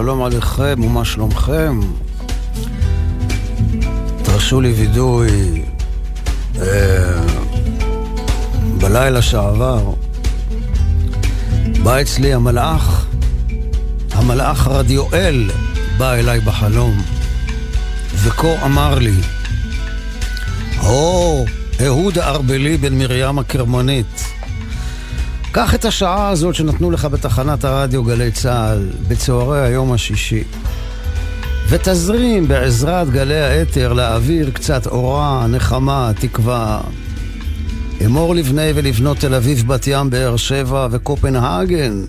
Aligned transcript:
שלום 0.00 0.22
עליכם, 0.22 0.74
ומה 0.84 1.04
שלומכם? 1.04 1.80
תרשו 4.22 4.60
לי 4.60 4.72
וידוי 4.72 5.62
אה, 6.60 7.22
בלילה 8.78 9.22
שעבר 9.22 9.90
בא 11.82 12.00
אצלי 12.00 12.34
המלאך, 12.34 13.06
המלאך 14.12 14.68
רדיואל 14.68 15.50
בא 15.98 16.14
אליי 16.14 16.40
בחלום 16.40 17.02
וכה 18.14 18.64
אמר 18.64 18.98
לי 18.98 19.20
הו, 20.76 21.46
אהוד 21.86 22.18
הארבלי 22.18 22.76
בן 22.76 22.98
מרים 22.98 23.38
הקרמנית 23.38 24.29
קח 25.52 25.74
את 25.74 25.84
השעה 25.84 26.28
הזאת 26.28 26.54
שנתנו 26.54 26.90
לך 26.90 27.04
בתחנת 27.04 27.64
הרדיו 27.64 28.04
גלי 28.04 28.30
צה"ל 28.30 28.88
בצהרי 29.08 29.60
היום 29.60 29.92
השישי 29.92 30.42
ותזרים 31.68 32.48
בעזרת 32.48 33.10
גלי 33.10 33.40
האתר 33.40 33.92
לאוויר 33.92 34.50
קצת 34.50 34.86
אורה, 34.86 35.46
נחמה, 35.46 36.10
תקווה. 36.20 36.80
אמור 38.06 38.34
לבני 38.34 38.70
ולבנות 38.74 39.16
תל 39.18 39.34
אביב, 39.34 39.66
בת 39.66 39.86
ים, 39.86 40.10
באר 40.10 40.36
שבע 40.36 40.88
וקופנהגן. 40.90 42.02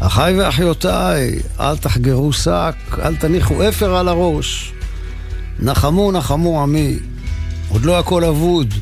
אחיי 0.00 0.40
ואחיותיי, 0.40 1.38
אל 1.60 1.76
תחגרו 1.76 2.32
שק, 2.32 2.74
אל 3.02 3.16
תניחו 3.16 3.68
אפר 3.68 3.96
על 3.96 4.08
הראש. 4.08 4.72
נחמו, 5.58 6.12
נחמו 6.12 6.62
עמי, 6.62 6.98
עוד 7.68 7.84
לא 7.84 7.98
הכל 7.98 8.24
אבוד. 8.24 8.74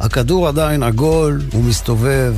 הכדור 0.00 0.48
עדיין 0.48 0.82
עגול 0.82 1.40
ומסתובב. 1.54 2.34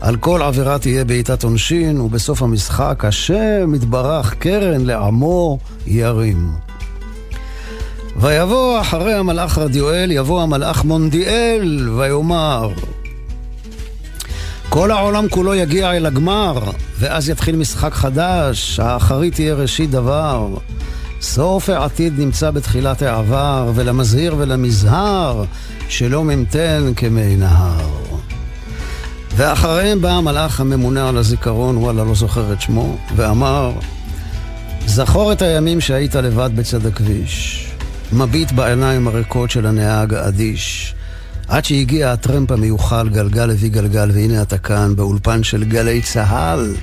על 0.00 0.16
כל 0.16 0.42
עבירה 0.42 0.78
תהיה 0.78 1.04
בעיטת 1.04 1.44
עונשין, 1.44 2.00
ובסוף 2.00 2.42
המשחק 2.42 3.04
השם 3.04 3.74
יתברך 3.74 4.34
קרן 4.34 4.80
לעמו 4.80 5.58
ירים. 5.86 6.52
ויבוא 8.16 8.80
אחרי 8.80 9.14
המלאך 9.14 9.58
רדיואל, 9.58 10.10
יבוא 10.10 10.42
המלאך 10.42 10.84
מונדיאל, 10.84 11.88
ויאמר 11.96 12.72
כל 14.68 14.90
העולם 14.90 15.28
כולו 15.28 15.54
יגיע 15.54 15.92
אל 15.92 16.06
הגמר, 16.06 16.60
ואז 16.98 17.28
יתחיל 17.28 17.56
משחק 17.56 17.94
חדש, 17.94 18.80
האחרית 18.80 19.34
תהיה 19.34 19.54
ראשית 19.54 19.90
דבר. 19.90 20.48
סוף 21.20 21.68
העתיד 21.70 22.18
נמצא 22.18 22.50
בתחילת 22.50 23.02
העבר, 23.02 23.72
ולמזהיר 23.74 24.34
ולמזהר, 24.38 25.44
שלא 25.88 26.24
ממתן 26.24 26.92
כמי 26.96 27.36
נהר. 27.36 28.05
ואחריהם 29.36 30.00
בא 30.00 30.10
המלאך 30.10 30.60
הממונה 30.60 31.08
על 31.08 31.16
הזיכרון, 31.16 31.76
וואלה, 31.76 32.04
לא 32.04 32.14
זוכר 32.14 32.52
את 32.52 32.60
שמו, 32.60 32.96
ואמר, 33.16 33.72
זכור 34.86 35.32
את 35.32 35.42
הימים 35.42 35.80
שהיית 35.80 36.14
לבד 36.14 36.50
בצד 36.54 36.86
הכביש, 36.86 37.66
מביט 38.12 38.52
בעיניים 38.52 39.08
הריקות 39.08 39.50
של 39.50 39.66
הנהג 39.66 40.14
האדיש, 40.14 40.94
עד 41.48 41.64
שהגיע 41.64 42.12
הטרמפ 42.12 42.50
המיוחל, 42.50 43.08
גלגל 43.08 43.50
הביא 43.50 43.70
גלגל, 43.70 44.10
והנה 44.14 44.42
אתה 44.42 44.58
כאן, 44.58 44.96
באולפן 44.96 45.42
של 45.42 45.64
גלי 45.64 46.02
צהל. 46.02 46.74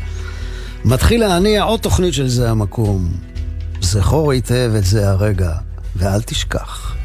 מתחיל 0.86 1.20
להניע 1.20 1.64
עוד 1.64 1.80
תוכנית 1.80 2.14
של 2.14 2.28
זה 2.28 2.50
המקום. 2.52 3.12
זכור 3.82 4.32
היטב 4.32 4.72
את 4.78 4.86
זה 4.86 5.10
הרגע, 5.10 5.52
ואל 5.96 6.22
תשכח, 6.22 6.96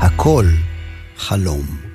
הכל 0.00 0.46
חלום. 1.18 1.89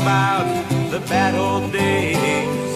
About 0.00 0.46
the 0.90 1.00
bad 1.08 1.34
old 1.34 1.72
days 1.72 2.66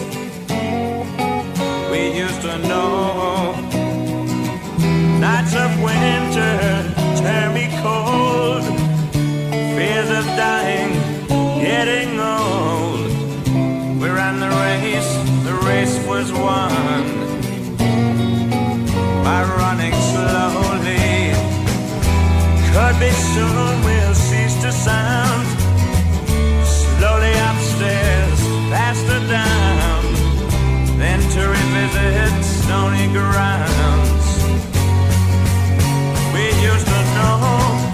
we 1.91 2.01
used 2.23 2.41
to 2.41 2.57
know. 2.69 3.53
Nights 5.19 5.55
of 5.63 5.71
winter 5.87 6.57
tear 7.21 7.47
me 7.57 7.65
cold. 7.83 8.63
Fears 9.75 10.09
of 10.19 10.25
dying, 10.43 10.91
getting 11.67 12.11
old. 12.19 13.11
We 14.01 14.07
ran 14.09 14.35
the 14.45 14.51
race, 14.65 15.11
the 15.47 15.55
race 15.69 15.97
was 16.07 16.27
won 16.31 17.03
by 19.25 19.41
running 19.59 19.95
slowly. 20.11 21.33
Could 22.73 22.97
be 22.99 23.11
soon 23.33 23.73
we'll 23.85 24.15
cease 24.15 24.55
to 24.63 24.71
sound 24.71 25.30
faster 29.01 29.27
down, 29.27 30.03
then 30.97 31.19
to 31.19 31.47
revisit 31.47 32.43
stony 32.43 33.07
grounds. 33.11 34.27
We 36.33 36.45
used 36.61 36.87
to 36.87 37.01
know. 37.15 37.87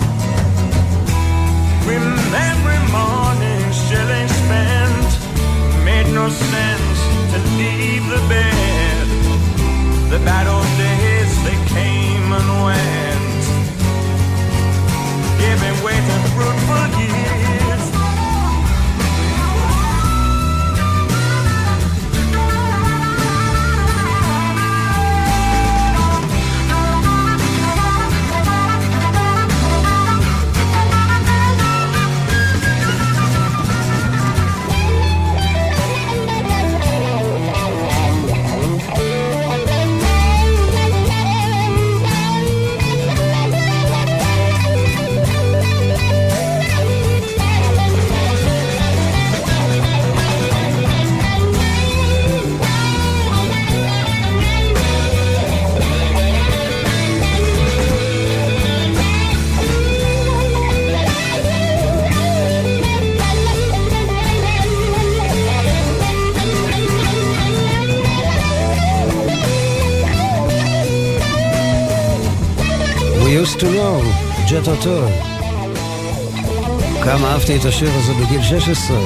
Every 2.50 2.80
morning, 2.92 3.64
shilling 3.72 4.28
spent 4.28 5.10
made 5.86 6.08
no 6.14 6.28
sense 6.30 7.00
to 7.32 7.40
leave 7.58 8.06
the 8.10 8.22
bed. 8.28 9.08
The 10.10 10.20
bad 10.20 10.48
old 10.48 10.68
days 10.78 11.32
they 11.44 11.58
came 11.74 12.32
and 12.40 12.50
went, 12.66 13.44
giving 15.40 15.84
way 15.84 15.96
to 15.96 16.18
fruitful 16.36 16.97
ג'ט 74.57 74.69
אוטו. 74.69 75.09
כמה 77.05 77.33
אהבתי 77.33 77.57
את 77.57 77.65
השיר 77.65 77.91
הזה 77.95 78.13
בגיל 78.15 78.43
16. 78.43 78.97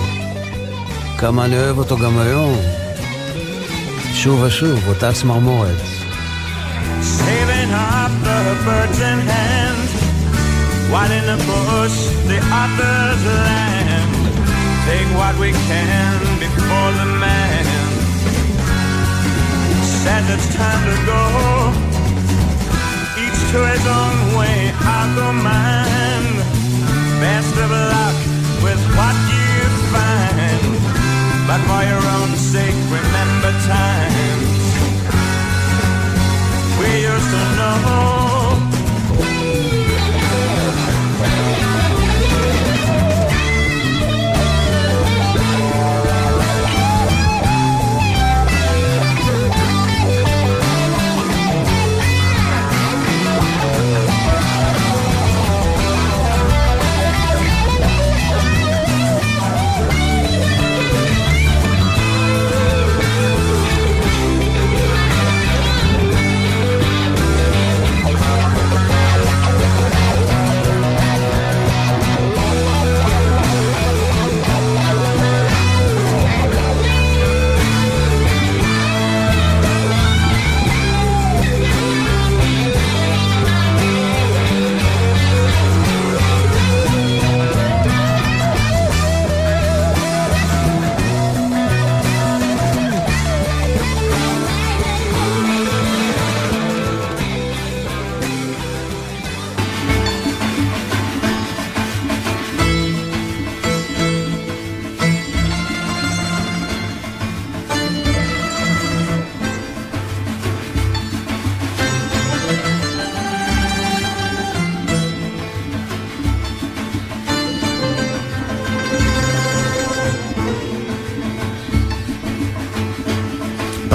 כמה 1.18 1.44
אני 1.44 1.56
אוהב 1.56 1.78
אותו 1.78 1.96
גם 1.96 2.18
היום. 2.18 2.56
שוב 4.14 4.42
ושוב, 4.42 4.88
אותה 4.88 5.12
צמרמורת. 5.12 5.76
Saving 7.02 7.72
up 7.72 8.12
the 8.28 8.40
birds 8.64 9.00
in 9.10 9.18
hand 9.32 9.88
While 10.90 11.12
in 11.18 11.24
the 11.32 11.38
bush 11.50 11.98
the 12.30 12.40
others 12.62 13.20
land 13.46 14.12
Take 14.86 15.08
what 15.20 15.34
we 15.38 15.50
can 15.68 16.18
before 16.46 16.90
the 17.00 17.08
man 17.24 17.66
Says 20.02 20.24
it's 20.34 20.48
time 20.56 20.82
to 20.90 20.96
go 21.12 21.22
Each 21.89 21.89
to 23.51 23.59
his 23.67 23.85
own 23.85 24.17
way, 24.39 24.71
I'll 24.79 25.15
go 25.15 25.27
mine 25.33 26.35
Best 27.19 27.55
of 27.63 27.69
luck 27.69 28.17
with 28.63 28.81
what 28.95 29.15
you 29.33 29.53
find 29.91 30.63
But 31.49 31.59
for 31.67 31.81
your 31.91 32.03
own 32.17 32.31
sake, 32.37 32.79
remember 32.97 33.51
times 33.67 34.61
we 36.79 37.01
used 37.03 37.29
to 37.29 37.43
know. 37.57 37.91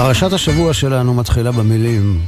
פרשת 0.06 0.32
השבוע 0.32 0.72
שלנו 0.72 1.14
מתחילה 1.14 1.52
במילים 1.52 2.20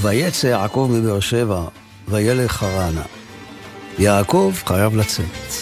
ויצא 0.00 0.46
יעקב 0.46 0.90
מבאר 0.92 1.20
שבע, 1.20 1.64
וילך 2.08 2.52
חרנה. 2.52 3.02
יעקב 3.98 4.52
חייב 4.66 4.96
לצאת, 4.96 5.52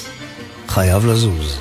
חייב 0.68 1.06
לזוז. 1.06 1.58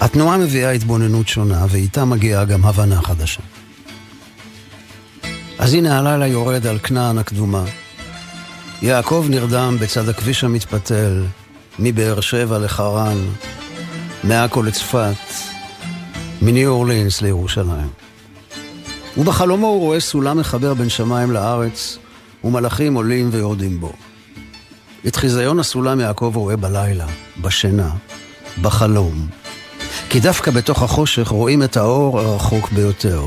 התנועה 0.00 0.38
מביאה 0.38 0.70
התבוננות 0.70 1.28
שונה, 1.28 1.66
ואיתה 1.68 2.04
מגיעה 2.04 2.44
גם 2.44 2.64
הבנה 2.64 3.02
חדשה. 3.02 3.40
אז 5.58 5.74
הנה 5.74 5.98
הלילה 5.98 6.26
יורד 6.26 6.66
על 6.66 6.78
כנען 6.78 7.18
הקדומה. 7.18 7.64
יעקב 8.82 9.26
נרדם 9.30 9.76
בצד 9.80 10.08
הכביש 10.08 10.44
המתפתל, 10.44 11.24
מבאר 11.78 12.20
שבע 12.20 12.58
לחרן, 12.58 13.18
מעכו 14.24 14.62
לצפת, 14.62 15.32
מניו 16.42 16.70
אורלינס 16.70 17.22
לירושלים. 17.22 18.05
ובחלומו 19.16 19.66
הוא 19.66 19.80
רואה 19.80 20.00
סולם 20.00 20.38
מחבר 20.38 20.74
בין 20.74 20.88
שמיים 20.88 21.30
לארץ, 21.30 21.98
ומלאכים 22.44 22.94
עולים 22.94 23.28
ויורדים 23.32 23.80
בו. 23.80 23.92
את 25.06 25.16
חיזיון 25.16 25.58
הסולם 25.58 26.00
יעקב 26.00 26.32
רואה 26.34 26.56
בלילה, 26.56 27.06
בשינה, 27.40 27.90
בחלום. 28.62 29.26
כי 30.08 30.20
דווקא 30.20 30.50
בתוך 30.50 30.82
החושך 30.82 31.28
רואים 31.28 31.62
את 31.62 31.76
האור 31.76 32.20
הרחוק 32.20 32.72
ביותר. 32.72 33.24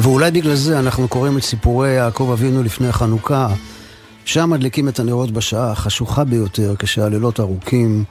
ואולי 0.00 0.30
בגלל 0.30 0.54
זה 0.54 0.78
אנחנו 0.78 1.08
קוראים 1.08 1.38
את 1.38 1.42
סיפורי 1.42 1.90
יעקב 1.90 2.30
אבינו 2.32 2.62
לפני 2.62 2.92
חנוכה, 2.92 3.48
שם 4.24 4.50
מדליקים 4.50 4.88
את 4.88 4.98
הנרות 4.98 5.30
בשעה 5.30 5.70
החשוכה 5.72 6.24
ביותר, 6.24 6.74
כשהלילות 6.78 7.40
ארוכים, 7.40 8.04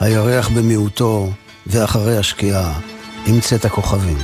הירח 0.00 0.48
במיעוטו, 0.48 1.30
ואחרי 1.66 2.18
השקיעה, 2.18 2.80
עם 3.26 3.40
צאת 3.40 3.64
הכוכבים. 3.64 4.18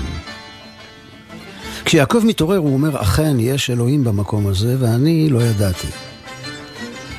כשיעקב 1.92 2.20
מתעורר 2.24 2.56
הוא 2.56 2.72
אומר, 2.74 3.02
אכן 3.02 3.36
יש 3.40 3.70
אלוהים 3.70 4.04
במקום 4.04 4.46
הזה, 4.46 4.76
ואני 4.78 5.28
לא 5.30 5.42
ידעתי. 5.42 5.86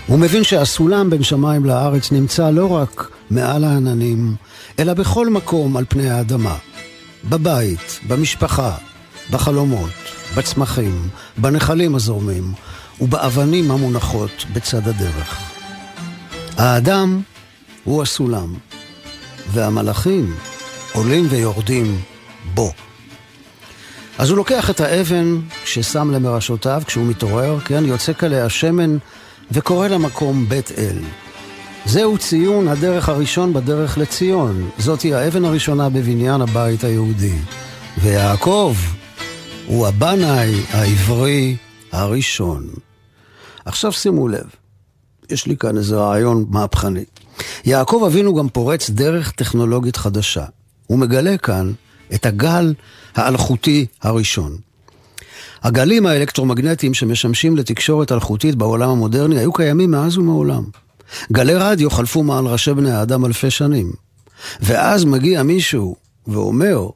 הוא 0.07 0.19
מבין 0.19 0.43
שהסולם 0.43 1.09
בין 1.09 1.23
שמיים 1.23 1.65
לארץ 1.65 2.11
נמצא 2.11 2.49
לא 2.49 2.71
רק 2.71 3.07
מעל 3.29 3.63
העננים, 3.63 4.35
אלא 4.79 4.93
בכל 4.93 5.29
מקום 5.29 5.77
על 5.77 5.85
פני 5.89 6.09
האדמה. 6.09 6.55
בבית, 7.29 7.99
במשפחה, 8.07 8.75
בחלומות, 9.31 9.91
בצמחים, 10.35 11.09
בנחלים 11.37 11.95
הזורמים 11.95 12.53
ובאבנים 13.01 13.71
המונחות 13.71 14.45
בצד 14.53 14.87
הדרך. 14.87 15.39
האדם 16.57 17.21
הוא 17.83 18.01
הסולם, 18.01 18.53
והמלאכים 19.51 20.33
עולים 20.93 21.27
ויורדים 21.29 22.01
בו. 22.53 22.71
אז 24.17 24.29
הוא 24.29 24.37
לוקח 24.37 24.69
את 24.69 24.79
האבן 24.81 25.39
ששם 25.65 26.11
למרשותיו 26.11 26.81
כשהוא 26.85 27.05
מתעורר, 27.05 27.59
כן, 27.59 27.85
יוצק 27.85 28.23
עליה 28.23 28.49
שמן 28.49 28.97
וקורא 29.51 29.87
למקום 29.87 30.49
בית 30.49 30.71
אל. 30.77 30.97
זהו 31.85 32.17
ציון 32.17 32.67
הדרך 32.67 33.09
הראשון 33.09 33.53
בדרך 33.53 33.97
לציון. 33.97 34.69
זאתי 34.77 35.13
האבן 35.13 35.45
הראשונה 35.45 35.89
בבניין 35.89 36.41
הבית 36.41 36.83
היהודי. 36.83 37.35
ויעקב 37.97 38.75
הוא 39.67 39.87
הבנאי 39.87 40.61
העברי 40.69 41.55
הראשון. 41.91 42.67
עכשיו 43.65 43.91
שימו 43.91 44.27
לב, 44.27 44.49
יש 45.29 45.47
לי 45.47 45.57
כאן 45.57 45.77
איזה 45.77 45.95
רעיון 45.95 46.45
מהפכני. 46.49 47.05
יעקב 47.65 48.03
אבינו 48.07 48.35
גם 48.35 48.49
פורץ 48.49 48.89
דרך 48.89 49.31
טכנולוגית 49.31 49.95
חדשה. 49.95 50.45
הוא 50.87 50.99
מגלה 50.99 51.37
כאן 51.37 51.71
את 52.13 52.25
הגל 52.25 52.73
האלחוטי 53.15 53.85
הראשון. 54.01 54.57
הגלים 55.63 56.05
האלקטרומגנטיים 56.05 56.93
שמשמשים 56.93 57.57
לתקשורת 57.57 58.11
אלחוטית 58.11 58.55
בעולם 58.55 58.89
המודרני 58.89 59.39
היו 59.39 59.53
קיימים 59.53 59.91
מאז 59.91 60.17
ומעולם. 60.17 60.63
גלי 61.31 61.55
רדיו 61.55 61.89
חלפו 61.89 62.23
מעל 62.23 62.47
ראשי 62.47 62.73
בני 62.73 62.91
האדם 62.91 63.25
אלפי 63.25 63.49
שנים. 63.49 63.93
ואז 64.61 65.05
מגיע 65.05 65.43
מישהו 65.43 65.95
ואומר, 66.27 66.87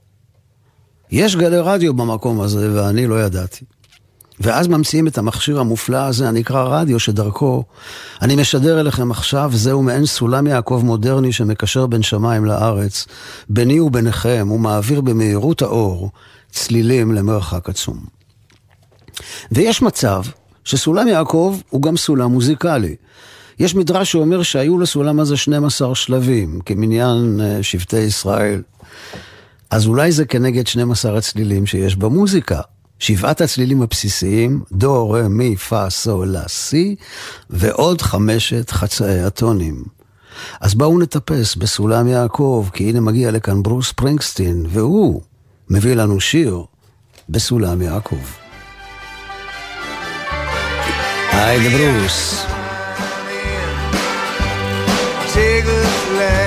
יש 1.11 1.35
גלי 1.35 1.59
רדיו 1.59 1.93
במקום 1.93 2.41
הזה 2.41 2.71
ואני 2.73 3.07
לא 3.07 3.23
ידעתי. 3.23 3.65
ואז 4.39 4.67
ממציאים 4.67 5.07
את 5.07 5.17
המכשיר 5.17 5.59
המופלא 5.59 5.97
הזה 5.97 6.27
הנקרא 6.27 6.63
רדיו, 6.63 6.99
שדרכו 6.99 7.63
אני 8.21 8.35
משדר 8.35 8.79
אליכם 8.79 9.11
עכשיו, 9.11 9.51
זהו 9.53 9.83
מעין 9.83 10.05
סולם 10.05 10.47
יעקב 10.47 10.81
מודרני 10.85 11.33
שמקשר 11.33 11.85
בין 11.87 12.01
שמיים 12.01 12.45
לארץ, 12.45 13.05
ביני 13.49 13.79
וביניכם, 13.79 14.51
ומעביר 14.51 15.01
במהירות 15.01 15.61
האור 15.61 16.11
צלילים 16.51 17.11
למרחק 17.11 17.69
עצום. 17.69 17.97
ויש 19.51 19.81
מצב 19.81 20.21
שסולם 20.63 21.07
יעקב 21.07 21.57
הוא 21.69 21.81
גם 21.81 21.97
סולם 21.97 22.31
מוזיקלי. 22.31 22.95
יש 23.59 23.75
מדרש 23.75 24.11
שאומר 24.11 24.43
שהיו 24.43 24.79
לסולם 24.79 25.19
הזה 25.19 25.37
12 25.37 25.95
שלבים, 25.95 26.59
כמניין 26.65 27.39
אה, 27.41 27.63
שבטי 27.63 27.99
ישראל. 27.99 28.61
אז 29.69 29.87
אולי 29.87 30.11
זה 30.11 30.25
כנגד 30.25 30.67
12 30.67 31.17
הצלילים 31.17 31.65
שיש 31.65 31.95
במוזיקה. 31.95 32.61
שבעת 32.99 33.41
הצלילים 33.41 33.81
הבסיסיים, 33.81 34.61
דו, 34.71 35.09
רה, 35.09 35.27
מי, 35.27 35.55
פה, 35.55 35.89
סו, 35.89 36.25
לה, 36.25 36.43
סי, 36.47 36.95
ועוד 37.49 38.01
חמשת 38.01 38.69
חצאי 38.69 39.19
הטונים. 39.19 39.83
אז 40.61 40.75
בואו 40.75 40.99
נטפס 40.99 41.55
בסולם 41.55 42.07
יעקב, 42.07 42.67
כי 42.73 42.89
הנה 42.89 42.99
מגיע 42.99 43.31
לכאן 43.31 43.63
ברוס 43.63 43.91
פרינגסטין, 43.91 44.65
והוא 44.69 45.21
מביא 45.69 45.93
לנו 45.93 46.19
שיר 46.19 46.63
בסולם 47.29 47.81
יעקב. 47.81 48.25
היי, 51.31 51.69
ברוס. 51.69 52.45
Take 55.33 55.67
a 55.67 55.97
מתוך 56.17 56.46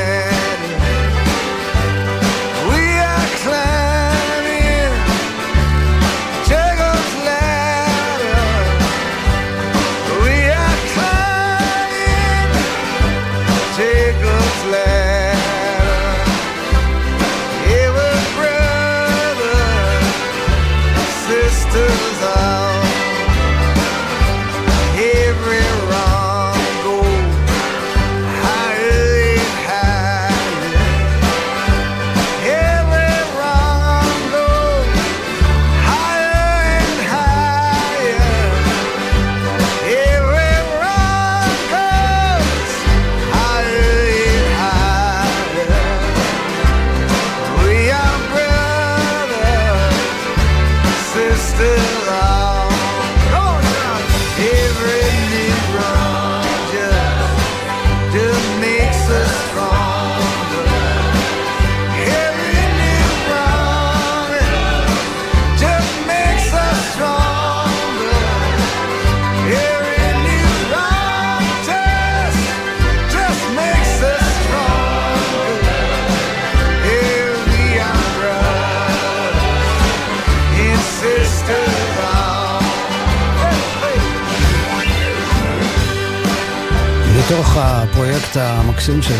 המקסים 88.80 89.02
של 89.02 89.14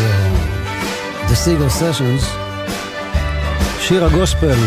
The 1.27 1.45
Seagull 1.45 1.81
Sessions, 1.81 2.25
שיר 3.79 4.05
הגוספל 4.05 4.57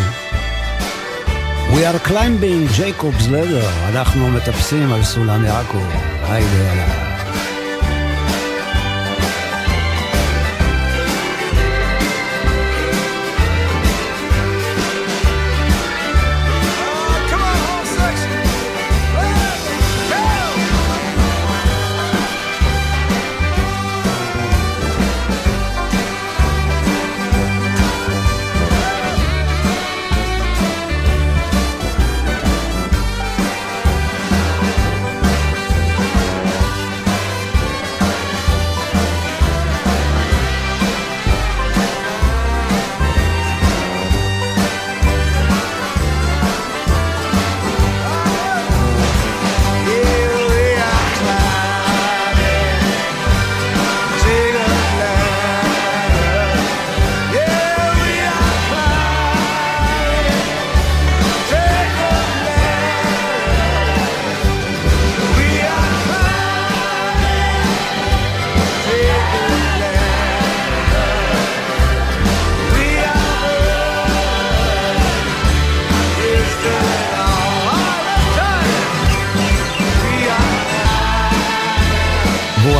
We 1.70 1.76
are 1.76 2.08
climbing 2.08 2.78
Jacob's 2.78 3.28
ladder, 3.28 3.88
אנחנו 3.88 4.28
מטפסים 4.30 4.92
על 4.92 5.04
סולם 5.04 5.44
יעקב, 5.44 5.86
היידה 6.22 6.56
יאללה. 6.56 7.03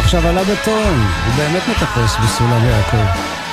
עכשיו 0.04 0.28
עלה 0.28 0.44
בטון, 0.44 1.06
הוא 1.26 1.34
באמת 1.37 1.62
מטפס 1.68 2.16
בסולם 2.25 2.64
יעקב. 2.64 3.43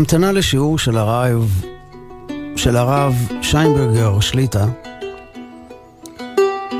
בהמתנה 0.00 0.32
לשיעור 0.32 0.78
של 0.78 0.96
הרב, 0.96 1.62
של 2.56 2.76
הרב 2.76 3.14
שיינברגר 3.42 4.20
שליטה, 4.20 4.66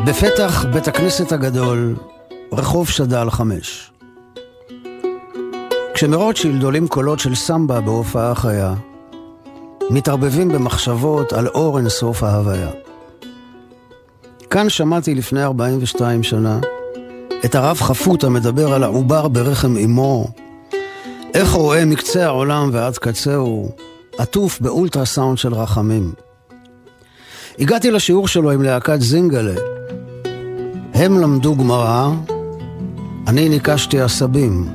בפתח 0.07 0.65
בית 0.73 0.89
הכנסת 0.89 1.33
הגדול, 1.33 1.97
רחוב 2.53 2.89
שד"ל 2.89 3.31
חמש. 3.31 3.91
כשמרוטשילד 5.95 6.63
עולים 6.63 6.89
קולות 6.89 7.19
של 7.19 7.35
סמבה 7.35 7.81
בהופעה 7.81 8.35
חיה, 8.35 8.75
מתערבבים 9.91 10.49
במחשבות 10.49 11.33
על 11.33 11.49
אור 11.49 11.79
אינסוף 11.79 12.23
ההוויה. 12.23 12.71
כאן 14.51 14.69
שמעתי 14.69 15.15
לפני 15.15 15.45
42 15.45 16.23
שנה 16.23 16.59
את 17.45 17.55
הרב 17.55 17.77
חפות 17.77 18.25
המדבר 18.25 18.73
על 18.73 18.83
העובר 18.83 19.29
ברחם 19.29 19.77
אמו, 19.77 20.29
איך 21.35 21.53
רואה 21.53 21.85
מקצה 21.85 22.27
העולם 22.27 22.71
ועד 22.73 22.99
קצהו, 22.99 23.71
עטוף 24.19 24.61
באולטרסאונד 24.61 25.39
של 25.39 25.55
רחמים. 25.55 26.13
הגעתי 27.59 27.91
לשיעור 27.91 28.29
שלו 28.29 28.51
עם 28.51 28.63
להקת 28.63 29.01
זינגלה. 29.01 29.61
הם 30.95 31.21
למדו 31.21 31.57
גמרא, 31.57 32.11
אני 33.27 33.49
ניקשתי 33.49 34.01
עשבים. 34.01 34.69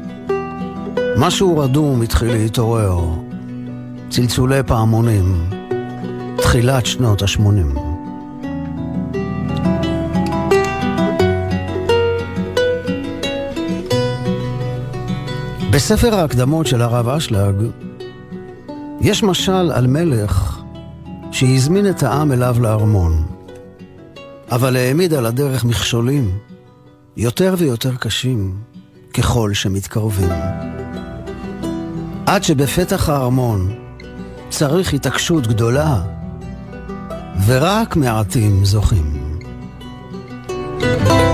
משהו 1.18 1.58
רדום 1.58 2.02
התחיל 2.02 2.32
להתעורר. 2.32 3.00
צלצולי 4.10 4.64
פעמונים. 4.64 5.50
תחילת 6.38 6.86
שנות 6.86 7.22
ה-80. 7.22 7.85
בספר 15.76 16.16
ההקדמות 16.16 16.68
של 16.68 16.82
הרב 16.82 17.10
אשלג 17.10 17.56
יש 19.02 19.24
משל 19.24 19.72
על 19.72 19.88
מלך 19.88 20.62
שהזמין 21.32 21.90
את 21.90 22.04
העם 22.04 22.32
אליו 22.32 22.56
לארמון, 22.60 23.26
אבל 24.52 24.76
העמיד 24.76 25.14
על 25.14 25.26
הדרך 25.26 25.66
מכשולים 25.66 26.38
יותר 27.18 27.56
ויותר 27.58 27.96
קשים 27.96 28.58
ככל 29.14 29.54
שמתקרבים. 29.54 30.30
עד 32.26 32.44
שבפתח 32.44 33.10
הארמון 33.10 33.76
צריך 34.50 34.94
התעקשות 34.94 35.48
גדולה, 35.48 36.02
ורק 37.46 37.96
מעטים 37.96 38.66
זוכים. 38.66 39.26
thank 40.80 41.10
you 41.10 41.25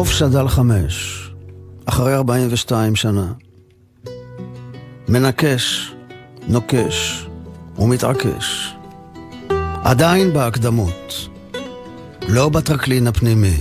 רחוב 0.00 0.12
שד"ל 0.12 0.48
חמש, 0.48 1.30
אחרי 1.86 2.14
42 2.14 2.96
שנה. 2.96 3.32
מנקש, 5.08 5.94
נוקש 6.48 7.26
ומתעקש. 7.78 8.74
עדיין 9.84 10.32
בהקדמות, 10.32 11.28
לא 12.28 12.48
בטרקלין 12.48 13.06
הפנימי. 13.06 13.56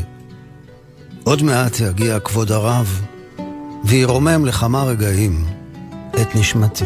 עוד 1.24 1.43
מעט 1.43 1.79
יגיע 1.79 2.19
כבוד 2.19 2.51
הרב 2.51 3.01
וירומם 3.84 4.46
לכמה 4.46 4.84
רגעים 4.84 5.46
את 6.22 6.36
נשמתי. 6.36 6.86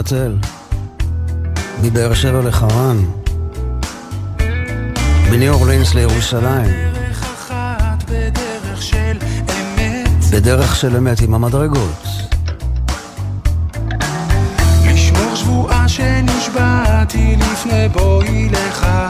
המתפתל, 0.00 0.36
מבאר 1.82 2.14
שבע 2.14 2.40
לחרן, 2.42 2.96
מניו 5.30 5.54
אורלינס 5.54 5.94
לירושלים. 5.94 6.70
בדרך 10.32 10.76
של 10.76 10.96
אמת 10.96 11.20
עם 11.20 11.34
המדרגות. 11.34 12.06
לשמור 14.86 15.34
שבועה 15.34 15.88
שנשבעתי 15.88 17.36
לפני 17.36 17.88
בואי 17.88 18.48
לכאן. 18.48 19.09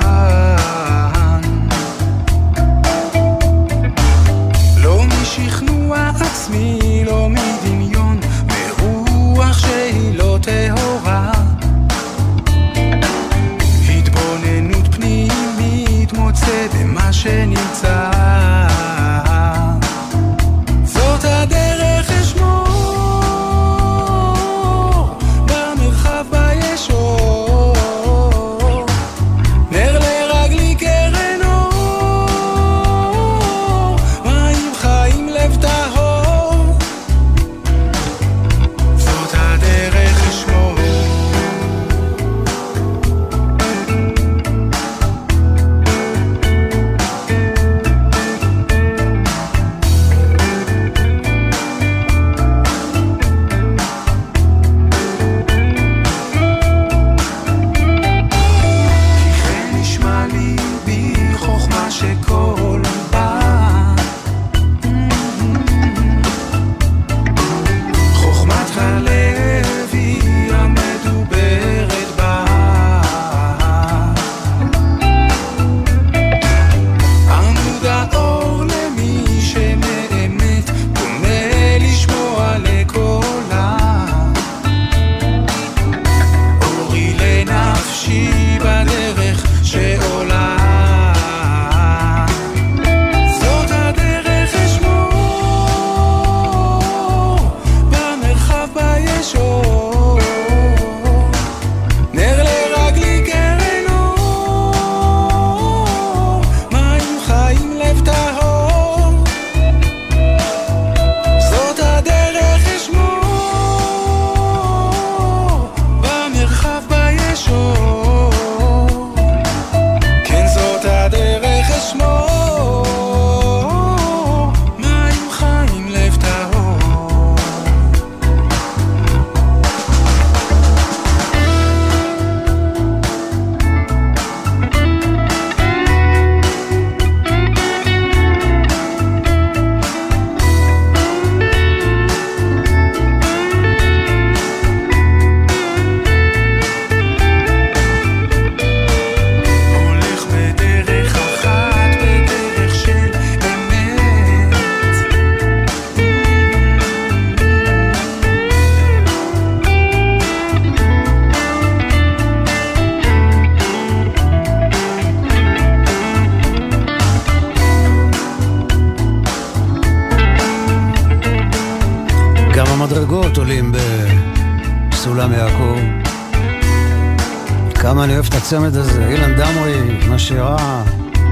כמה 177.75 178.05
אני 178.05 178.15
אוהב 178.15 178.27
את 178.27 178.35
הצמד 178.35 178.77
הזה, 178.77 179.09
אילן 179.09 179.35
דמרי 179.37 180.05
עם 180.05 180.13
השירה, 180.13 180.83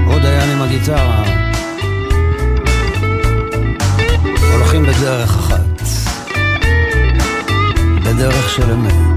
עוד 0.07 0.21
דיין 0.21 0.49
עם 0.49 0.61
הגיטרה. 0.61 1.23
הולכים 4.53 4.83
בדרך 4.83 5.35
אחת, 5.35 5.81
בדרך 8.05 8.49
של 8.49 8.71
אמת. 8.71 9.08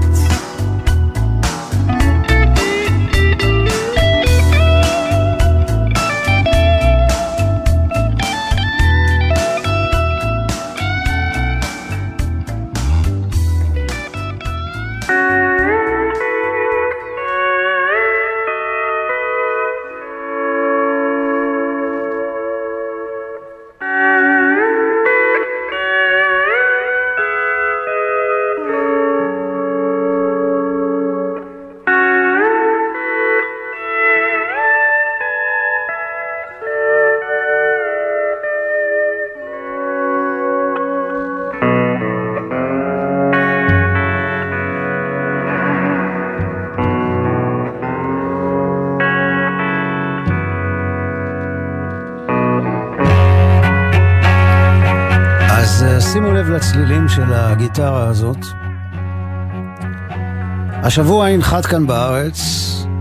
השבוע 60.93 61.29
ינחת 61.29 61.65
כאן 61.65 61.87
בארץ 61.87 62.39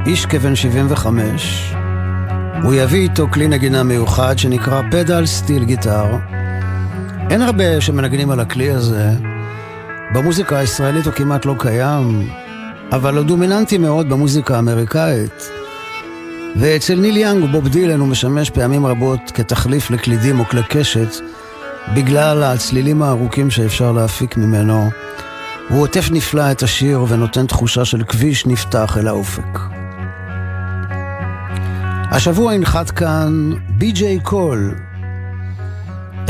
איש 0.07 0.27
כבן 0.27 0.57
75. 0.57 1.75
הוא 2.63 2.75
יביא 2.75 3.01
איתו 3.01 3.29
כלי 3.33 3.49
נגינה 3.49 3.83
מיוחד 3.83 4.39
שנקרא 4.39 4.83
פדל 4.91 5.27
סטיל 5.27 5.65
גיטר. 5.65 6.07
אין 7.31 7.43
הרבה 7.43 7.81
שמנגנים 7.81 8.31
על 8.31 8.41
הכלי 8.41 8.71
הזה. 8.71 9.11
במוזיקה 10.15 10.59
הישראלית 10.59 11.07
הוא 11.07 11.13
כמעט 11.13 11.47
לא 11.47 11.55
קיים, 11.59 12.29
אבל 12.93 13.17
הוא 13.17 13.25
דומיננטי 13.25 13.79
מאוד 13.79 14.09
במוזיקה 14.09 14.57
האמריקאית. 14.57 15.49
ואצל 16.57 16.95
ניל 16.95 17.17
יאנג 17.17 17.45
ובוב 17.45 17.69
דילן 17.69 18.01
הוא 18.01 18.09
משמש 18.09 18.51
פעמים 18.51 18.87
רבות 18.87 19.31
כתחליף 19.35 19.91
לקלידים 19.91 20.41
או 20.41 20.45
כלי 20.45 20.63
קשת. 20.69 21.17
בגלל 21.95 22.43
הצלילים 22.43 23.03
הארוכים 23.03 23.51
שאפשר 23.51 23.93
להפיק 23.93 24.37
ממנו. 24.37 24.91
הוא 25.73 25.83
עוטף 25.83 26.09
נפלא 26.11 26.51
את 26.51 26.63
השיר 26.63 27.05
ונותן 27.09 27.47
תחושה 27.47 27.85
של 27.85 28.03
כביש 28.03 28.47
נפתח 28.47 28.99
אל 28.99 29.09
האופק. 29.09 29.59
השבוע 32.11 32.55
ינחת 32.55 32.91
כאן 32.91 33.53
בי.ג'יי 33.69 34.21
קול, 34.21 34.75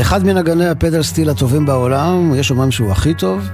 אחד 0.01 0.23
מנגני 0.23 0.67
הפדל 0.67 1.03
סטיל 1.03 1.29
הטובים 1.29 1.65
בעולם, 1.65 2.35
יש 2.35 2.51
אומרים 2.51 2.71
שהוא 2.71 2.91
הכי 2.91 3.13
טוב, 3.13 3.49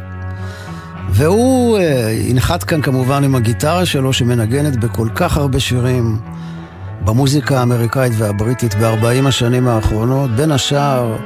והוא 1.09 1.77
uh, 1.77 1.81
ינחת 2.11 2.63
כאן 2.63 2.81
כמובן 2.81 3.23
עם 3.23 3.35
הגיטרה 3.35 3.85
שלו 3.85 4.13
שמנגנת 4.13 4.77
בכל 4.77 5.07
כך 5.15 5.37
הרבה 5.37 5.59
שירים 5.59 6.19
במוזיקה 7.05 7.59
האמריקאית 7.59 8.13
והבריטית 8.17 8.75
ב-40 8.75 9.27
השנים 9.27 9.67
האחרונות, 9.67 10.31
בין 10.31 10.51
השאר 10.51 11.17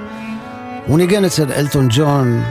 הוא 0.85 0.97
ניגן 0.97 1.25
אצל 1.25 1.51
אלטון 1.51 1.87
ג'ון, 1.91 2.43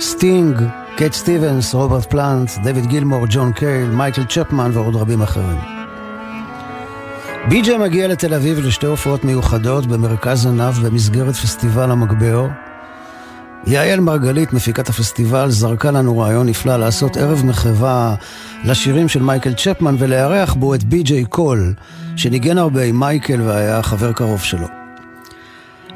סטינג, 0.00 0.62
קייט 1.00 1.12
סטיבנס, 1.12 1.74
רוברט 1.74 2.04
פלנט, 2.04 2.50
דויד 2.62 2.86
גילמור, 2.86 3.26
ג'ון 3.30 3.52
קייל, 3.52 3.90
מייקל 3.90 4.24
צ'פמן 4.24 4.70
ועוד 4.74 4.96
רבים 4.96 5.22
אחרים. 5.22 5.58
בי.ג'יי 7.48 7.78
מגיע 7.78 8.08
לתל 8.08 8.34
אביב 8.34 8.58
לשתי 8.58 8.86
הופעות 8.86 9.24
מיוחדות 9.24 9.86
במרכז 9.86 10.46
ענב 10.46 10.78
במסגרת 10.78 11.34
פסטיבל 11.34 11.90
המגבר. 11.90 12.46
יעל 13.66 14.00
מרגלית, 14.00 14.52
מפיקת 14.52 14.88
הפסטיבל, 14.88 15.50
זרקה 15.50 15.90
לנו 15.90 16.18
רעיון 16.18 16.46
נפלא 16.48 16.76
לעשות 16.76 17.16
ערב 17.16 17.42
מחווה 17.46 18.14
לשירים 18.64 19.08
של 19.08 19.22
מייקל 19.22 19.54
צ'פמן 19.54 19.94
ולארח 19.98 20.54
בו 20.54 20.74
את 20.74 20.84
בי.ג'יי 20.84 21.24
קול, 21.24 21.74
שניגן 22.16 22.58
הרבה 22.58 22.82
עם 22.82 23.00
מייקל 23.00 23.40
והיה 23.42 23.82
חבר 23.82 24.12
קרוב 24.12 24.42
שלו. 24.42 24.79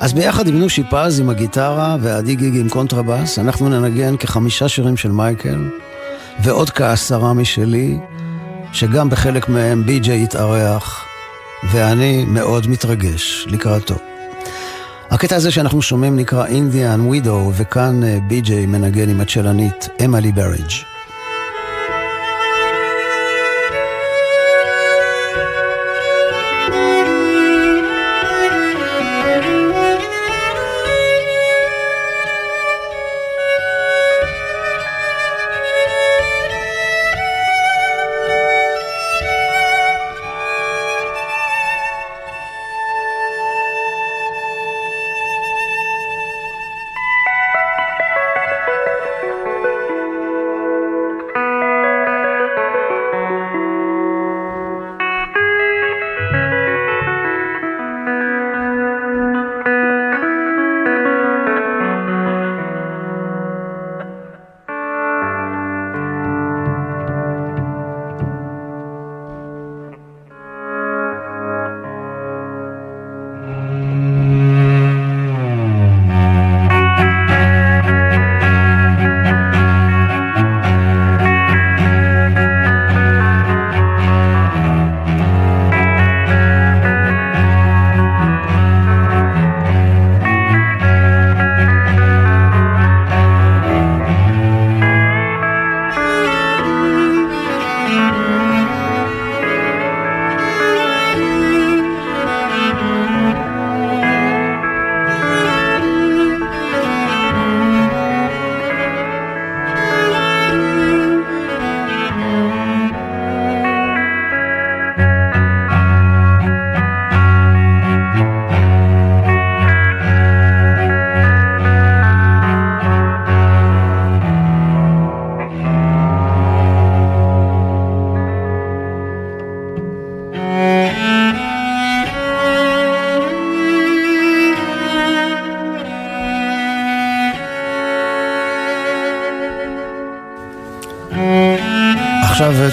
אז 0.00 0.12
ביחד 0.12 0.48
עם 0.48 0.59
נושי 0.59 0.83
פז 0.90 1.20
עם 1.20 1.30
הגיטרה 1.30 1.96
ועדי 2.00 2.35
גיגי 2.35 2.61
עם 2.61 2.68
קונטרבאס, 2.68 3.38
אנחנו 3.38 3.68
ננגן 3.68 4.16
כחמישה 4.16 4.68
שירים 4.68 4.96
של 4.96 5.12
מייקל, 5.12 5.70
ועוד 6.42 6.70
כעשרה 6.70 7.35
משלי, 7.35 7.98
שגם 8.72 9.11
בחלק 9.11 9.48
מהם 9.48 9.87
בי.ג'יי 9.87 10.22
יתארח, 10.22 11.04
ואני 11.72 12.24
מאוד 12.24 12.66
מתרגש 12.66 13.46
לקראתו. 13.50 13.94
הקטע 15.11 15.37
הזה 15.37 15.50
שאנחנו 15.50 15.83
שומעים 15.83 16.16
נקרא 16.16 16.46
Indian 16.46 17.12
Widow, 17.12 17.52
וכאן 17.52 18.04
אה, 18.04 18.18
בי.ג'יי 18.28 18.66
מנגן 18.66 19.09
עם 19.09 19.20
הצ'לנית 19.20 19.88
אמלי 20.04 20.33
ברידג'. 20.33 20.93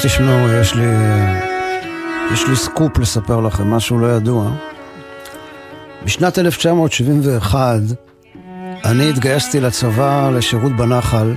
תשמעו, 0.03 0.49
יש 0.49 0.75
לי, 0.75 0.85
יש 2.33 2.47
לי 2.47 2.55
סקופ 2.55 2.97
לספר 2.97 3.39
לכם, 3.39 3.71
משהו 3.71 3.99
לא 3.99 4.15
ידוע. 4.15 4.51
בשנת 6.05 6.39
1971 6.39 7.79
אני 8.85 9.09
התגייסתי 9.09 9.59
לצבא 9.59 10.29
לשירות 10.29 10.71
בנחל, 10.75 11.33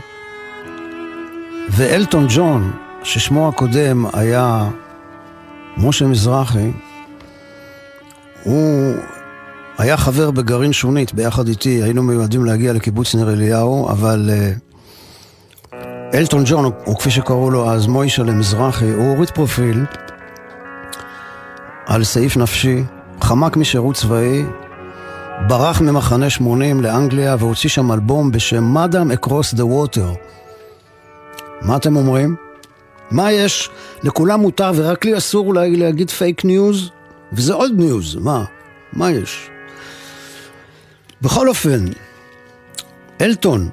ואלטון 1.68 2.27
ג'ון, 2.29 2.72
ששמו 3.03 3.48
הקודם 3.48 4.07
היה 4.12 4.68
משה 5.77 6.07
מזרחי, 6.07 6.70
הוא 8.42 8.94
היה 9.79 9.96
חבר 9.96 10.31
בגרעין 10.31 10.72
שונית 10.72 11.14
ביחד 11.14 11.48
איתי, 11.48 11.83
היינו 11.83 12.03
מיועדים 12.03 12.44
להגיע 12.44 12.72
לקיבוץ 12.72 13.14
נר 13.14 13.33
אליהו, 13.33 13.88
אבל 13.90 14.31
uh, 14.31 14.74
אלטון 16.14 16.43
ג'ון, 16.47 16.64
או 16.64 16.97
כפי 16.97 17.11
שקראו 17.11 17.51
לו 17.51 17.71
אז 17.71 17.87
מוישל'ה 17.87 18.23
מזרחי, 18.23 18.90
הוא 18.90 19.09
הוריד 19.09 19.31
פרופיל 19.31 19.85
על 21.87 22.05
סעיף 22.05 22.37
נפשי, 22.37 22.85
חמק 23.21 23.57
משירות 23.57 23.97
צבאי, 23.97 24.45
ברח 25.49 25.81
ממחנה 25.81 26.31
80 26.31 26.81
לאנגליה 26.81 27.37
והוציא 27.38 27.71
שם 27.71 27.93
אלבום 27.93 28.33
בשם 28.33 28.77
Madman 28.77 29.25
Across 29.25 29.57
the 29.57 29.62
Water. 29.62 30.19
מה 31.62 31.77
אתם 31.77 31.97
אומרים? 31.97 32.37
מה 33.11 33.33
יש? 33.33 33.71
לכולם 34.03 34.40
מותר 34.40 34.73
ורק 34.75 35.05
לי 35.05 35.17
אסור 35.17 35.47
אולי 35.47 35.77
להגיד 35.77 36.11
פייק 36.11 36.45
ניוז? 36.45 36.90
וזה 37.33 37.55
עוד 37.55 37.73
ניוז, 37.77 38.17
מה? 38.17 38.45
מה 38.93 39.11
יש? 39.11 39.51
בכל 41.23 41.49
אופן, 41.49 41.85
אלטון, 43.21 43.69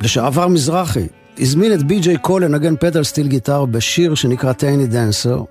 לשעבר 0.00 0.48
מזרחי, 0.48 1.06
הזמין 1.40 1.74
את 1.74 1.82
בי.ג'יי 1.82 2.18
קול 2.18 2.44
לנגן 2.44 2.76
pedal 2.76 3.04
steel 3.04 3.28
guitar 3.28 3.64
בשיר 3.64 4.14
שנקרא 4.14 4.52
Tiny 4.52 4.86
Dancer, 4.86 5.42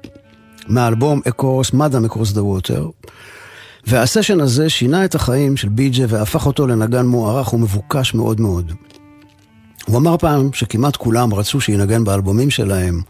מהאלבום 0.67 1.21
Across, 1.27 1.73
Madman 1.73 2.05
Across 2.05 2.31
the 2.31 2.43
Water, 2.43 2.89
והסשן 3.87 4.39
הזה 4.39 4.69
שינה 4.69 5.05
את 5.05 5.15
החיים 5.15 5.57
של 5.57 5.69
בי.ג'יי 5.69 6.05
והפך 6.05 6.45
אותו 6.45 6.67
לנגן 6.67 7.05
מוערך 7.05 7.53
ומבוקש 7.53 8.13
מאוד 8.13 8.41
מאוד. 8.41 8.71
הוא 9.85 9.97
אמר 9.97 10.17
פעם 10.17 10.49
שכמעט 10.53 10.95
כולם 10.95 11.33
רצו 11.33 11.61
שינגן 11.61 12.03
באלבומים 12.03 12.49
שלהם 12.49 13.01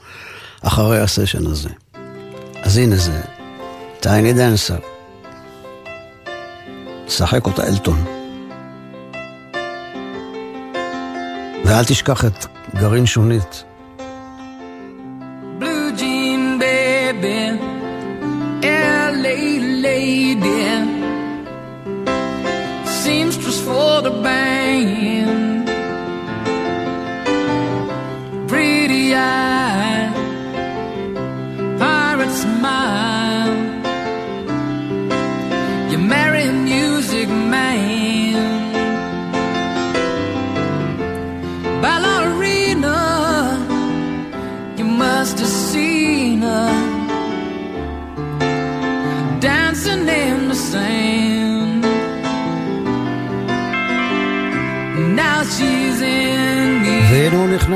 אחרי 0.61 0.99
הסשן 0.99 1.47
הזה. 1.47 1.69
אז 2.61 2.77
הנה 2.77 2.95
זה, 2.95 3.21
טייני 3.99 4.33
דנסר. 4.33 4.77
שחק 7.07 7.45
אותה 7.45 7.67
אלטון. 7.67 8.03
ואל 11.65 11.83
תשכח 11.83 12.25
את 12.25 12.56
גרעין 12.75 13.05
שונית. 13.05 13.63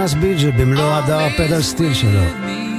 נכנס 0.01 0.13
בי.ג'י 0.13 0.51
במלוא 0.51 0.95
הדר 0.95 1.19
הפדל 1.19 1.61
סטיל 1.61 1.93
שלו. 1.93 2.70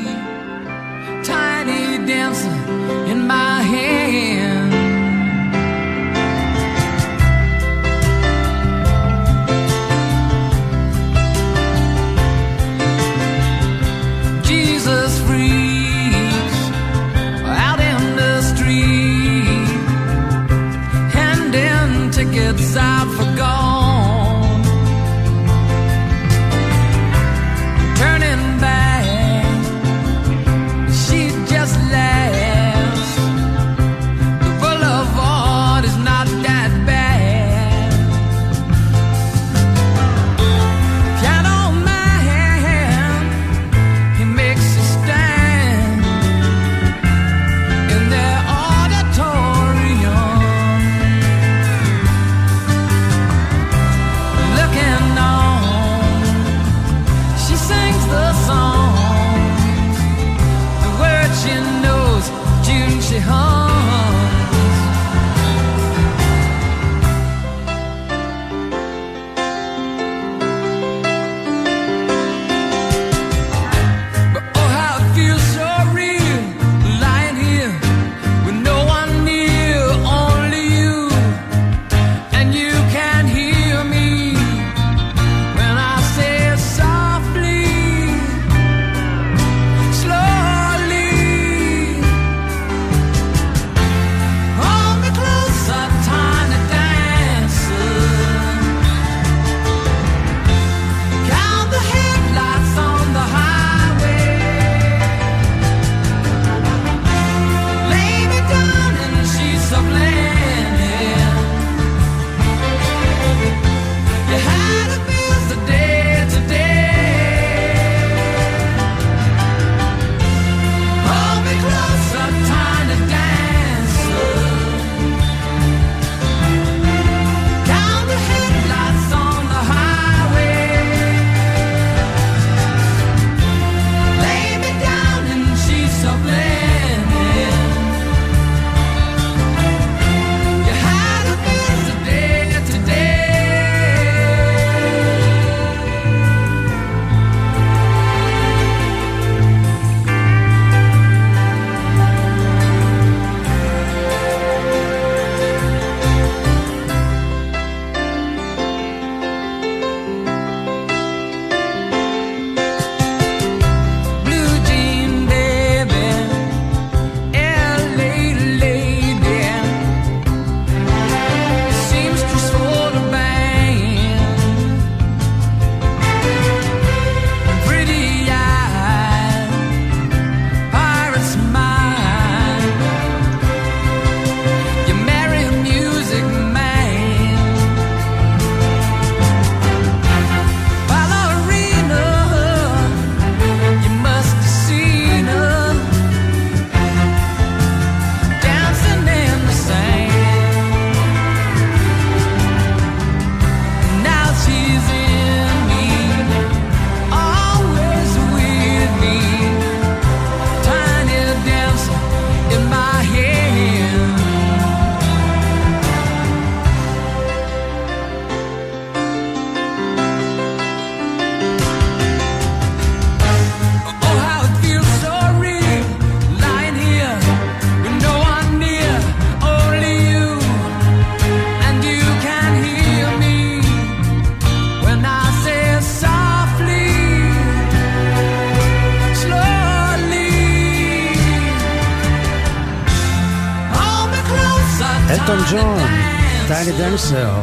דנסר, 246.93 247.41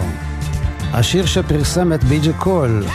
השיר 0.93 1.25
שפרסם 1.25 1.93
את 1.93 2.03
בי.ג'י 2.03 2.33
קול. 2.33 2.85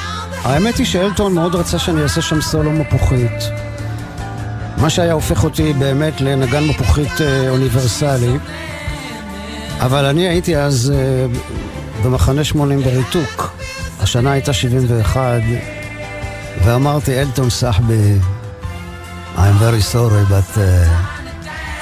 האמת 0.43 0.77
היא 0.77 0.87
שאלטון 0.87 1.35
מאוד 1.35 1.55
רצה 1.55 1.79
שאני 1.79 2.03
אעשה 2.03 2.23
שם 2.23 2.41
סולו 2.41 2.73
מפוחית. 2.73 3.31
מה 4.77 4.91
שהיה 4.91 5.13
הופך 5.13 5.45
אותי 5.45 5.73
באמת 5.73 6.21
לנגן 6.21 6.65
מפוחית 6.65 7.21
אה, 7.21 7.51
אוניברסלי. 7.51 8.39
אבל 9.81 10.05
אני 10.05 10.29
הייתי 10.29 10.57
אז 10.57 10.93
אה, 10.97 11.27
במחנה 12.05 12.45
80 12.45 12.81
בריתוק. 12.81 13.57
השנה 14.01 14.33
הייתה 14.33 14.53
71, 14.53 15.41
ואמרתי, 16.65 17.21
אלטון 17.21 17.51
סחבי, 17.51 18.19
I'm 19.37 19.39
very 19.39 19.83
sorry, 19.93 20.25
but 20.29 20.59
uh, 20.59 21.15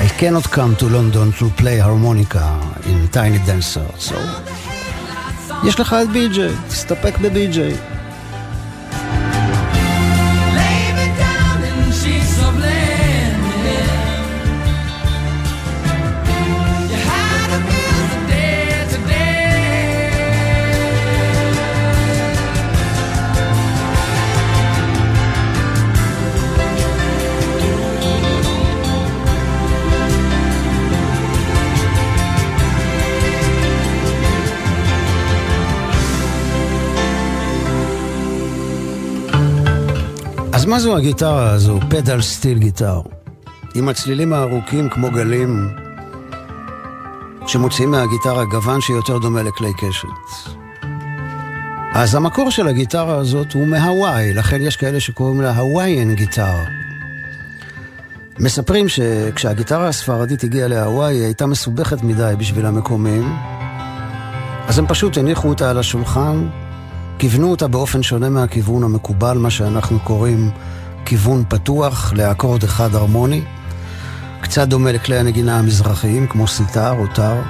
I 0.01 0.09
cannot 0.19 0.51
come 0.51 0.75
to 0.77 0.87
London 0.87 1.33
to 1.33 1.51
play 1.51 1.79
harmonica 1.79 2.47
in 2.87 3.09
tiny 3.09 3.39
dancer, 3.47 3.87
so... 3.99 4.17
יש 5.65 5.81
לך 5.81 5.97
את 6.03 6.09
בי.ג'יי, 6.09 6.53
תסתפק 6.69 7.19
בבי.ג'יי. 7.19 7.92
אז 40.63 40.67
מה 40.67 40.79
זו 40.79 40.97
הגיטרה 40.97 41.51
הזו? 41.51 41.81
פדל 41.91 42.21
סטיל 42.21 42.59
גיטר. 42.59 43.01
עם 43.75 43.89
הצלילים 43.89 44.33
הארוכים 44.33 44.89
כמו 44.89 45.11
גלים 45.11 45.69
שמוציאים 47.47 47.91
מהגיטרה 47.91 48.45
גוון 48.45 48.81
שיותר 48.81 49.19
דומה 49.19 49.43
לכלי 49.43 49.73
קשת. 49.75 50.49
אז 51.95 52.15
המקור 52.15 52.51
של 52.51 52.69
הגיטרה 52.69 53.17
הזאת 53.17 53.53
הוא 53.53 53.67
מהוואי, 53.67 54.35
לכן 54.35 54.63
יש 54.63 54.77
כאלה 54.77 55.01
שקוראים 55.01 55.41
לה 55.41 55.57
הוואיין 55.57 56.15
גיטר. 56.15 56.55
מספרים 58.39 58.89
שכשהגיטרה 58.89 59.89
הספרדית 59.89 60.45
הגיעה 60.45 60.69
להוואי 60.69 61.15
היא 61.15 61.25
הייתה 61.25 61.47
מסובכת 61.47 62.03
מדי 62.03 62.35
בשביל 62.39 62.67
המקומיים, 62.67 63.37
אז 64.69 64.79
הם 64.79 64.87
פשוט 64.87 65.19
הניחו 65.19 65.49
אותה 65.49 65.71
על 65.71 65.79
השולחן 65.79 66.49
כיוונו 67.23 67.51
אותה 67.51 67.69
באופן 67.69 68.03
שונה 68.03 68.31
מהכיוון 68.31 68.85
המקובל, 68.85 69.39
מה 69.39 69.51
שאנחנו 69.51 70.01
קוראים 70.01 70.51
כיוון 71.05 71.45
פתוח 71.49 72.13
לאקורד 72.17 72.65
אחד 72.65 72.95
הרמוני, 72.95 73.43
קצת 74.41 74.69
דומה 74.69 74.93
לכלי 74.93 75.19
הנגינה 75.19 75.59
המזרחיים, 75.59 76.27
כמו 76.27 76.47
סיטר 76.47 76.93
או 76.99 77.07
טר. 77.15 77.43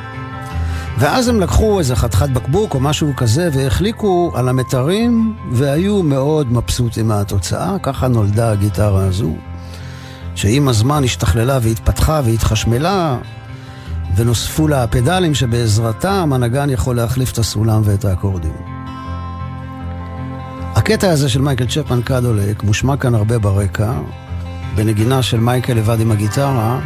ואז 0.99 1.29
הם 1.29 1.41
לקחו 1.41 1.79
איזה 1.79 1.97
חתיכת 1.97 2.29
בקבוק 2.29 2.75
או 2.75 2.81
משהו 2.81 3.13
כזה 3.17 3.49
והחליקו 3.53 4.33
על 4.35 4.49
המתרים 4.49 5.37
והיו 5.53 6.03
מאוד 6.03 6.53
מבסוטים 6.53 7.09
מהתוצאה, 7.09 7.77
ככה 7.83 8.09
נולדה 8.09 8.53
הגיטרה 8.53 9.05
הזו, 9.05 9.35
שעם 10.35 10.69
הזמן 10.69 11.05
השתכללה 11.05 11.59
והתפתחה 11.63 12.21
והתחשמלה 12.25 13.19
ונוספו 14.17 14.69
לה 14.69 14.83
הפדלים 14.83 15.35
שבעזרתם 15.35 16.33
הנגן 16.33 16.71
יכול 16.71 16.97
להחליף 16.97 17.33
את 17.33 17.39
הסולם 17.39 17.83
ואת 17.85 18.05
האקורדים. 18.05 18.72
הקטע 20.83 21.11
הזה 21.11 21.29
של 21.29 21.43
מייקל 21.43 21.67
צ'פמן 21.67 22.03
Caddo 22.03 22.36
Lake 22.36 22.63
מושמע 22.63 22.97
כאן 22.97 23.15
הרבה 23.15 23.39
ברקע, 23.39 23.93
בנגינה 24.75 25.23
של 25.23 25.41
מייקל 25.41 25.75
לבד 25.75 26.01
עם 26.01 26.11
הגיטרה, 26.11 26.81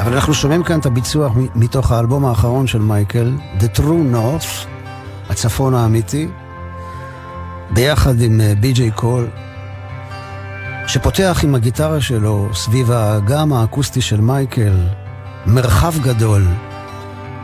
אבל 0.00 0.12
אנחנו 0.14 0.34
שומעים 0.34 0.62
כאן 0.62 0.80
את 0.80 0.86
הביצוע 0.86 1.30
מתוך 1.54 1.92
האלבום 1.92 2.24
האחרון 2.24 2.66
של 2.66 2.78
מייקל, 2.78 3.32
The 3.60 3.78
True 3.78 4.14
North, 4.14 4.66
הצפון 5.30 5.74
האמיתי, 5.74 6.28
ביחד 7.70 8.20
עם 8.20 8.40
בי.ג'יי 8.60 8.90
קול, 8.90 9.26
שפותח 10.86 11.40
עם 11.44 11.54
הגיטרה 11.54 12.00
שלו 12.00 12.48
סביב 12.54 12.90
האגם 12.90 13.52
האקוסטי 13.52 14.00
של 14.00 14.20
מייקל, 14.20 14.76
מרחב 15.46 15.94
גדול 16.02 16.46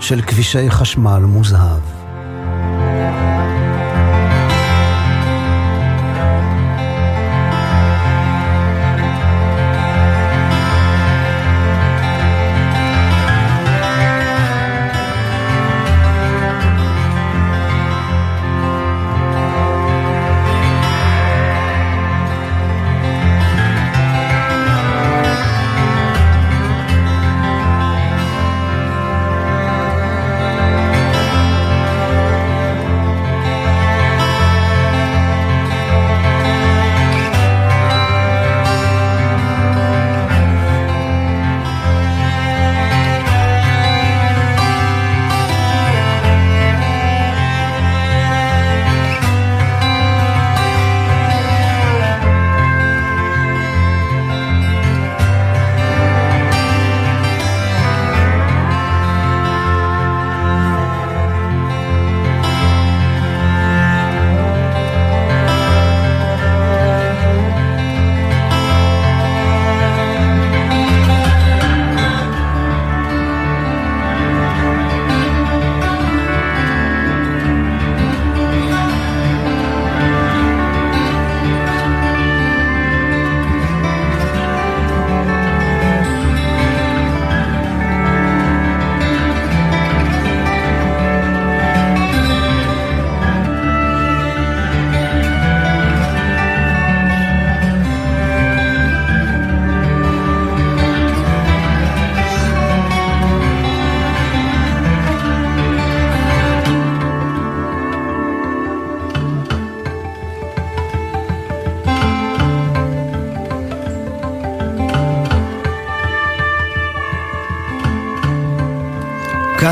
של 0.01 0.23
כבישי 0.23 0.71
חשמל 0.71 1.19
מוזהב. 1.19 1.94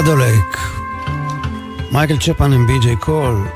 Caddo 0.04 0.31
Lake, 0.31 0.58
מייקל 1.92 2.16
צ'פמן 2.18 2.52
עם 2.52 2.66
בי.ג'יי 2.66 2.96
קול. 2.96 3.46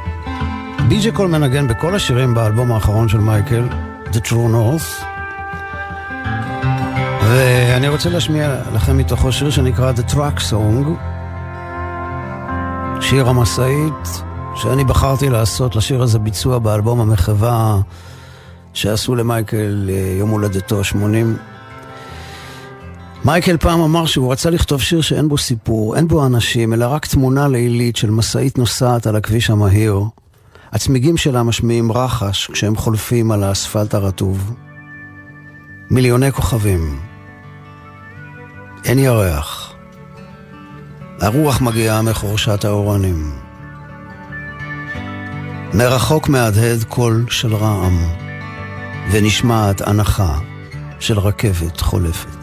בי.ג'יי 0.88 1.12
קול 1.12 1.28
מנגן 1.28 1.68
בכל 1.68 1.94
השירים 1.94 2.34
באלבום 2.34 2.72
האחרון 2.72 3.08
של 3.08 3.18
מייקל, 3.18 3.68
The 4.04 4.16
True 4.16 4.52
North. 4.52 5.04
ואני 7.22 7.88
רוצה 7.88 8.10
להשמיע 8.10 8.56
לכם 8.74 8.98
מתוכו 8.98 9.32
שיר 9.32 9.50
שנקרא 9.50 9.92
The 9.92 10.12
Truck 10.12 10.40
Song, 10.50 10.88
שיר 13.00 13.28
המשאית, 13.28 14.22
שאני 14.54 14.84
בחרתי 14.84 15.28
לעשות 15.28 15.76
לשיר 15.76 16.02
הזה 16.02 16.18
ביצוע 16.18 16.58
באלבום 16.58 17.00
המחווה 17.00 17.80
שעשו 18.72 19.14
למייקל 19.14 19.90
יום 20.18 20.30
הולדתו 20.30 20.80
ה-80. 20.80 21.55
מייקל 23.26 23.56
פעם 23.56 23.80
אמר 23.80 24.06
שהוא 24.06 24.32
רצה 24.32 24.50
לכתוב 24.50 24.80
שיר 24.80 25.00
שאין 25.00 25.28
בו 25.28 25.38
סיפור, 25.38 25.96
אין 25.96 26.08
בו 26.08 26.26
אנשים, 26.26 26.72
אלא 26.72 26.86
רק 26.86 27.06
תמונה 27.06 27.48
לילית 27.48 27.96
של 27.96 28.10
משאית 28.10 28.58
נוסעת 28.58 29.06
על 29.06 29.16
הכביש 29.16 29.50
המהיר. 29.50 30.00
הצמיגים 30.72 31.16
שלה 31.16 31.42
משמיעים 31.42 31.92
רחש 31.92 32.50
כשהם 32.52 32.76
חולפים 32.76 33.32
על 33.32 33.42
האספלט 33.42 33.94
הרטוב. 33.94 34.54
מיליוני 35.90 36.32
כוכבים. 36.32 37.00
אין 38.84 38.98
ירח. 38.98 39.72
הרוח 41.20 41.60
מגיעה 41.60 42.02
מחורשת 42.02 42.64
האורנים. 42.64 43.32
מרחוק 45.74 46.28
מהדהד 46.28 46.84
קול 46.84 47.24
של 47.30 47.54
רעם, 47.54 47.98
ונשמעת 49.10 49.80
הנחה 49.80 50.38
של 51.00 51.18
רכבת 51.18 51.80
חולפת. 51.80 52.35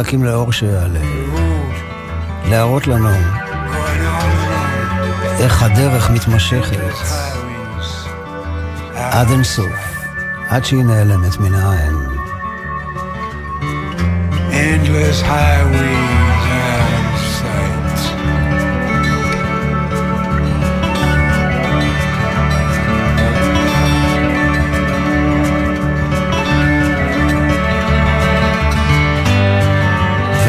מחכים 0.00 0.24
לאור 0.24 0.52
שיעלה, 0.52 1.00
להראות 2.50 2.86
לנו 2.86 3.08
איך 5.38 5.62
הדרך 5.62 6.10
מתמשכת 6.10 6.78
עד 8.94 9.30
אינסוף, 9.30 9.72
עד 10.48 10.64
שהיא 10.64 10.84
נעלמת 10.84 11.38
מן 11.40 11.54
העין. 11.54 11.96
Endless 14.50 15.22
highways 15.22 16.25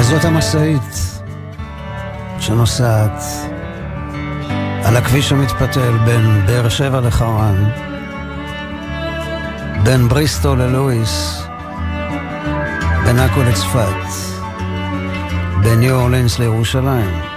וזאת 0.10 0.26
המשאית 0.26 1.22
שנוסעת 2.39 3.24
על 4.84 4.97
הכביש 4.97 5.32
המתפתל 5.32 5.97
בין 6.05 6.45
באר 6.45 6.70
שבע 6.70 7.01
לחרן, 7.01 7.70
בין 9.84 10.08
בריסטול 10.08 10.62
ללואיס, 10.62 11.43
בין 13.05 13.20
עכו 13.20 13.41
לצפת, 13.43 14.08
בין 15.64 15.80
ניו 15.80 15.95
אורלינס 15.95 16.39
לירושלים. 16.39 17.37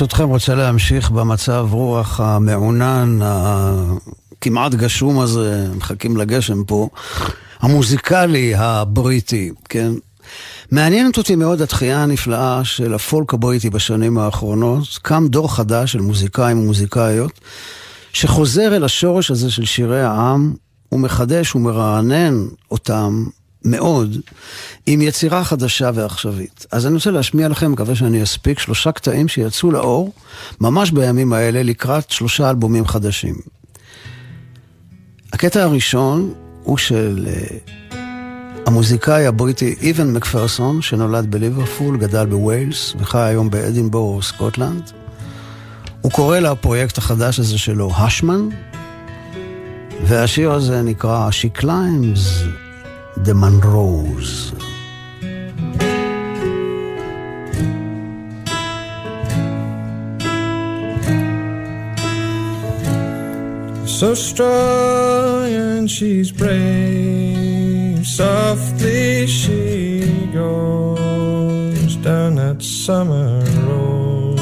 ברשותכם 0.00 0.28
רוצה 0.28 0.54
להמשיך 0.54 1.10
במצב 1.10 1.68
רוח 1.70 2.20
המעונן, 2.20 3.18
הכמעט 3.22 4.74
גשום 4.74 5.20
הזה, 5.20 5.66
מחכים 5.76 6.16
לגשם 6.16 6.64
פה, 6.64 6.88
המוזיקלי 7.60 8.54
הבריטי, 8.54 9.50
כן? 9.68 9.92
מעניינת 10.70 11.18
אותי 11.18 11.36
מאוד 11.36 11.62
התחייה 11.62 12.02
הנפלאה 12.02 12.64
של 12.64 12.94
הפולק 12.94 13.34
הבריטי 13.34 13.70
בשנים 13.70 14.18
האחרונות. 14.18 14.98
קם 15.02 15.26
דור 15.28 15.54
חדש 15.54 15.92
של 15.92 16.00
מוזיקאים 16.00 16.58
ומוזיקאיות, 16.58 17.40
שחוזר 18.12 18.76
אל 18.76 18.84
השורש 18.84 19.30
הזה 19.30 19.50
של 19.50 19.64
שירי 19.64 20.02
העם, 20.02 20.54
ומחדש 20.92 21.54
ומרענן 21.54 22.46
אותם 22.70 23.26
מאוד, 23.64 24.16
עם 24.86 25.02
יצירה 25.02 25.44
חדשה 25.44 25.90
ועכשווית. 25.94 26.66
אז 26.72 26.86
אני 26.86 26.94
רוצה 26.94 27.10
להשמיע 27.10 27.48
לכם, 27.48 27.72
מקווה 27.72 27.94
שאני 27.94 28.22
אספיק, 28.22 28.58
שלושה 28.58 28.92
קטעים 28.92 29.28
שיצאו 29.28 29.70
לאור, 29.70 30.12
ממש 30.60 30.90
בימים 30.90 31.32
האלה, 31.32 31.62
לקראת 31.62 32.10
שלושה 32.10 32.50
אלבומים 32.50 32.86
חדשים. 32.86 33.34
הקטע 35.32 35.62
הראשון 35.62 36.34
הוא 36.62 36.78
של 36.78 37.28
uh, 37.28 37.96
המוזיקאי 38.66 39.26
הבריטי 39.26 39.74
איבן 39.80 40.12
מקפרסון, 40.12 40.82
שנולד 40.82 41.30
בליברפול, 41.30 41.96
גדל 41.96 42.26
בווילס 42.26 42.94
וחי 42.98 43.18
היום 43.18 43.50
באדינבורו, 43.50 44.22
סקוטלנד. 44.22 44.90
הוא 46.00 46.12
קורא 46.12 46.38
לפרויקט 46.38 46.98
החדש 46.98 47.38
הזה 47.38 47.58
שלו 47.58 47.92
השמן, 47.96 48.48
והשיר 50.04 50.52
הזה 50.52 50.82
נקרא 50.82 51.30
She 51.30 51.60
Climbs 51.60 52.44
the 53.24 53.34
Monroes. 53.34 54.52
So 63.86 64.14
strong 64.14 65.44
and 65.52 65.90
she's 65.90 66.32
brave. 66.32 68.06
Softly 68.06 69.26
she 69.26 70.30
goes 70.32 71.96
down 71.96 72.36
that 72.36 72.62
summer 72.62 73.44
road. 73.68 74.40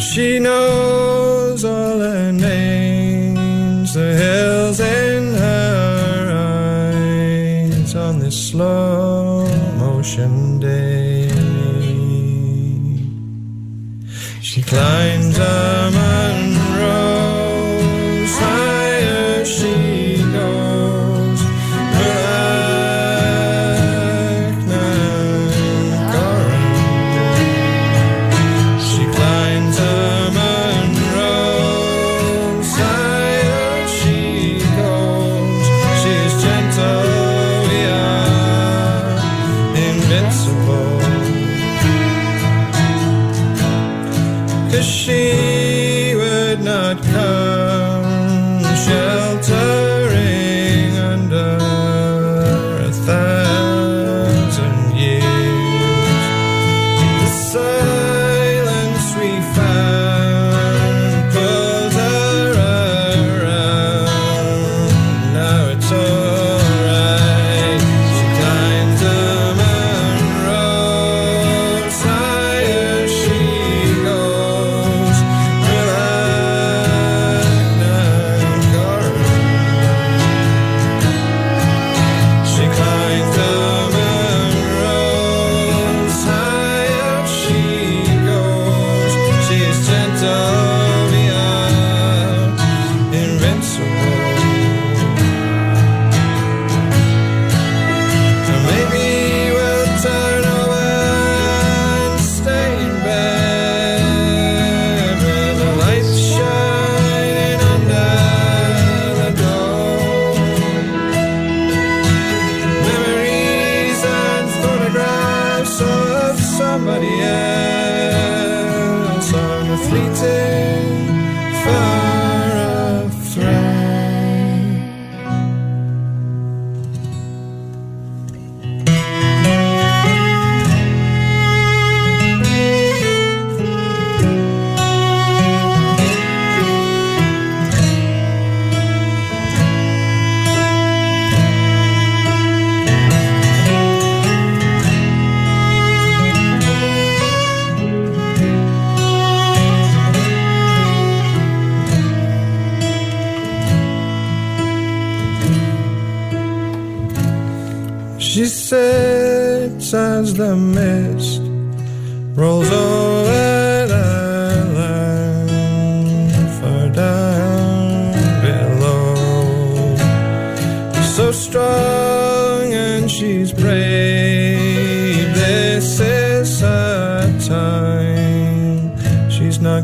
She 0.00 0.38
knows 0.38 1.64
all 1.64 1.98
her 1.98 2.30
names, 2.30 3.94
the 3.94 4.14
hills 4.14 4.78
in 4.78 5.31
slow 8.52 9.46
motion 9.78 10.60
day. 10.60 11.30
She 14.42 14.60
climbs 14.60 15.38
a 15.38 15.90
Monroe's 15.96 17.11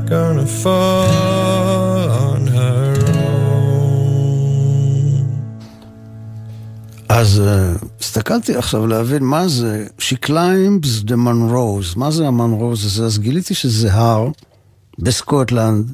gonna 0.08 0.46
fall 0.46 2.10
on 2.26 2.46
her 2.46 2.94
own. 3.14 3.58
אז 7.08 7.42
אה, 7.44 7.86
הסתכלתי 8.00 8.56
עכשיו 8.56 8.86
להבין 8.86 9.24
מה 9.24 9.48
זה 9.48 9.86
She 9.98 10.26
climbs 10.26 11.04
the 11.04 11.14
Munros. 11.14 11.96
מה 11.96 12.10
זה 12.10 12.26
ה 12.26 12.35
Munros 12.35 12.84
הזה? 12.84 13.04
אז 13.04 13.18
גיליתי 13.18 13.54
שזה 13.54 13.92
הר 13.92 14.28
בסקוטלנד. 14.98 15.92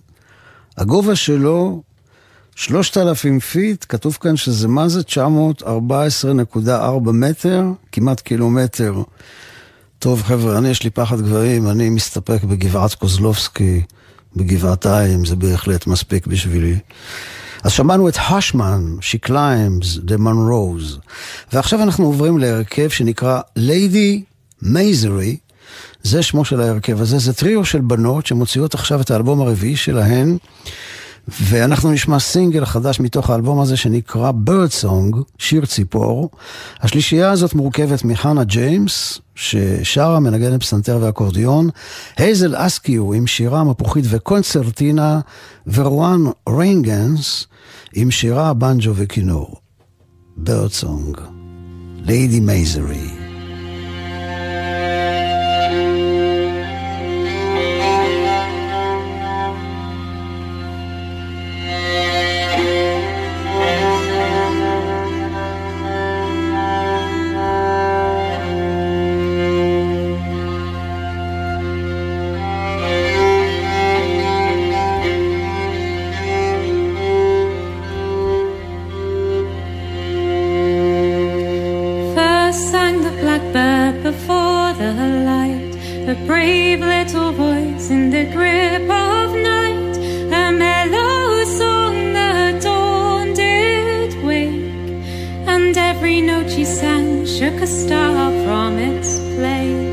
הגובה 0.76 1.16
שלו 1.16 1.82
3,000 2.56 3.40
feet, 3.40 3.84
כתוב 3.88 4.18
כאן 4.20 4.36
שזה 4.36 4.68
מה 4.68 4.88
זה? 4.88 5.00
914.4 5.00 7.10
מטר, 7.12 7.64
כמעט 7.92 8.20
קילומטר. 8.20 9.02
טוב 9.98 10.22
חבר'ה, 10.22 10.58
אני 10.58 10.68
יש 10.68 10.82
לי 10.82 10.90
פחד 10.90 11.20
גבוהים, 11.20 11.68
אני 11.68 11.90
מסתפק 11.90 12.44
בגבעת 12.44 12.94
קוזלובסקי, 12.94 13.82
בגבעתיים, 14.36 15.24
זה 15.24 15.36
בהחלט 15.36 15.86
מספיק 15.86 16.26
בשבילי. 16.26 16.78
אז 17.62 17.72
שמענו 17.72 18.08
את 18.08 18.16
השמן, 18.30 18.96
She 19.00 19.28
Climbs, 19.28 20.08
The 20.08 20.18
Monrose, 20.18 20.98
ועכשיו 21.52 21.82
אנחנו 21.82 22.06
עוברים 22.06 22.38
להרכב 22.38 22.88
שנקרא 22.88 23.40
Lady 23.58 24.20
Mazery, 24.64 25.36
זה 26.02 26.22
שמו 26.22 26.44
של 26.44 26.60
ההרכב 26.60 27.00
הזה, 27.00 27.18
זה 27.18 27.32
טריו 27.32 27.64
של 27.64 27.80
בנות 27.80 28.26
שמוציאות 28.26 28.74
עכשיו 28.74 29.00
את 29.00 29.10
האלבום 29.10 29.40
הרביעי 29.40 29.76
שלהן, 29.76 30.36
ואנחנו 31.28 31.92
נשמע 31.92 32.18
סינגל 32.18 32.64
חדש 32.64 33.00
מתוך 33.00 33.30
האלבום 33.30 33.60
הזה 33.60 33.76
שנקרא 33.76 34.32
Bird 34.46 34.84
Song, 34.84 35.16
שיר 35.38 35.66
ציפור. 35.66 36.30
השלישייה 36.80 37.30
הזאת 37.30 37.54
מורכבת 37.54 38.04
מחנה 38.04 38.44
ג'יימס, 38.44 39.18
ששרה, 39.34 40.20
מנגנת 40.20 40.60
פסנתר 40.60 40.98
ואקורדיון, 41.00 41.68
הייזל 42.16 42.54
אסקיו 42.56 43.12
עם 43.12 43.26
שירה 43.26 43.64
מפוחית 43.64 44.04
וקונצרטינה, 44.08 45.20
ורואן 45.66 46.24
ריינגנס 46.48 47.46
עם 47.94 48.10
שירה, 48.10 48.54
בנג'ו 48.54 48.92
וכינור. 48.94 49.56
Bird 50.38 50.72
Song, 50.80 51.20
Lady 52.06 52.40
Mazery. 52.40 53.23
A 86.14 86.26
brave 86.26 86.80
little 86.80 87.32
voice 87.32 87.90
in 87.90 88.10
the 88.10 88.24
grip 88.36 88.82
of 88.82 89.28
night, 89.52 89.96
a 90.42 90.52
mellow 90.52 91.44
song 91.44 92.12
the 92.12 92.58
dawn 92.62 93.32
did 93.34 94.12
wake, 94.22 95.02
and 95.52 95.76
every 95.76 96.20
note 96.20 96.48
she 96.50 96.64
sang 96.64 97.26
shook 97.26 97.58
a 97.60 97.66
star 97.66 98.30
from 98.44 98.78
its 98.78 99.18
place. 99.34 99.92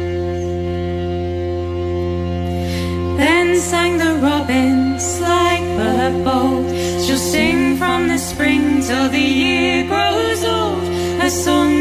Then 3.21 3.59
sang 3.59 3.97
the 3.97 4.13
robins 4.27 5.05
like 5.21 5.65
but 5.77 6.13
bold. 6.25 6.67
She'll 7.03 7.25
sing 7.33 7.77
from 7.77 8.07
the 8.09 8.17
spring 8.17 8.81
till 8.81 9.09
the 9.09 9.27
year 9.41 9.87
grows 9.87 10.43
old. 10.43 10.83
Her 11.21 11.29
song 11.29 11.80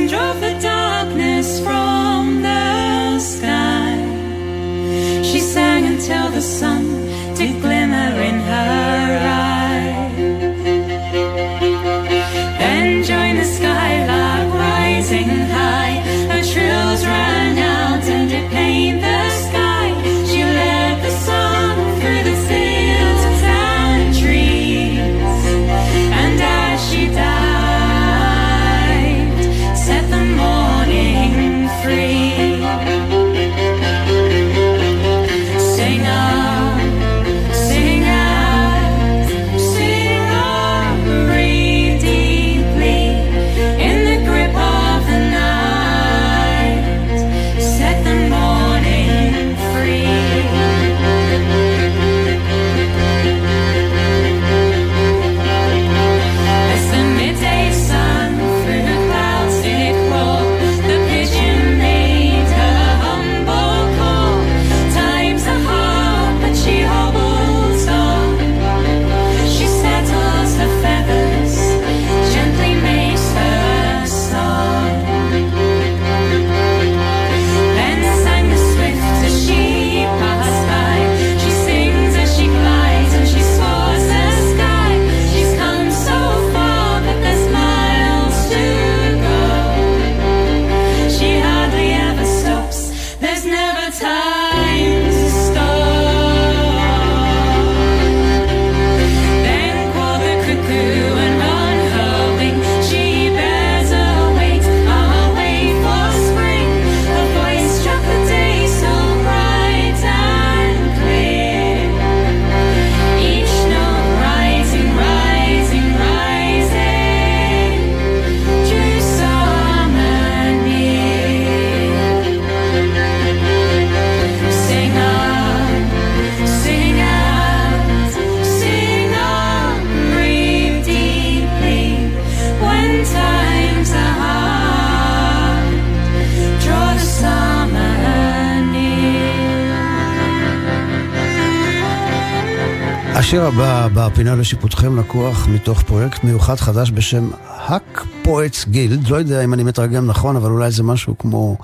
השיר 143.30 143.44
הבא 143.44 143.88
בפינה 143.94 144.36
לשיפוטכם 144.36 144.98
לקוח 144.98 145.48
מתוך 145.48 145.82
פרויקט 145.82 146.24
מיוחד 146.24 146.56
חדש 146.56 146.90
בשם 146.90 147.30
האק 147.46 148.04
פואטס 148.22 148.64
גילד, 148.68 149.08
לא 149.08 149.16
יודע 149.16 149.44
אם 149.44 149.54
אני 149.54 149.62
מתרגם 149.62 150.06
נכון, 150.06 150.36
אבל 150.36 150.50
אולי 150.50 150.70
זה 150.70 150.82
משהו 150.82 151.18
כמו 151.18 151.56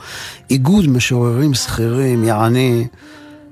איגוד 0.50 0.88
משוררים 0.88 1.54
שכירים, 1.54 2.24
יעני 2.24 2.86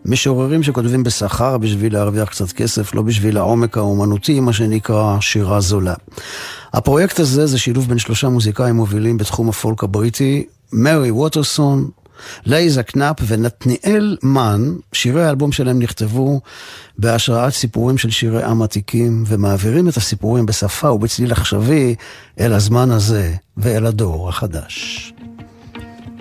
משוררים 0.05 0.63
שכותבים 0.63 1.03
בשכר 1.03 1.59
בשביל 1.59 1.93
להרוויח 1.93 2.29
קצת 2.29 2.53
כסף, 2.53 2.95
לא 2.95 3.03
בשביל 3.03 3.37
העומק 3.37 3.77
האומנותי, 3.77 4.41
מה 4.41 4.53
שנקרא 4.53 5.21
שירה 5.21 5.61
זולה. 5.61 5.95
הפרויקט 6.73 7.21
הזה 7.21 7.47
זה 7.47 7.59
שילוב 7.59 7.89
בין 7.89 7.99
שלושה 7.99 8.29
מוזיקאים 8.29 8.75
מובילים 8.75 9.17
בתחום 9.17 9.49
הפולק 9.49 9.85
הבריטי, 9.85 10.45
מרי 10.73 11.11
ווטרסון, 11.11 11.91
לייזה 12.47 12.83
קנאפ 12.83 13.17
ונתניאל 13.27 14.17
מן, 14.23 14.75
שירי 14.93 15.25
האלבום 15.25 15.53
שלהם 15.53 15.79
נכתבו 15.79 16.41
בהשראת 16.99 17.53
סיפורים 17.53 17.99
של 17.99 18.11
שירי 18.11 18.43
עם 18.43 18.63
עתיקים, 18.63 19.25
ומעבירים 19.27 19.89
את 19.89 19.97
הסיפורים 19.97 20.47
בשפה 20.47 20.91
ובצליל 20.91 21.33
עכשווי 21.33 21.95
אל 22.41 22.53
הזמן 22.53 22.91
הזה 22.91 23.35
ואל 23.57 23.87
הדור 23.87 24.29
החדש. 24.29 25.13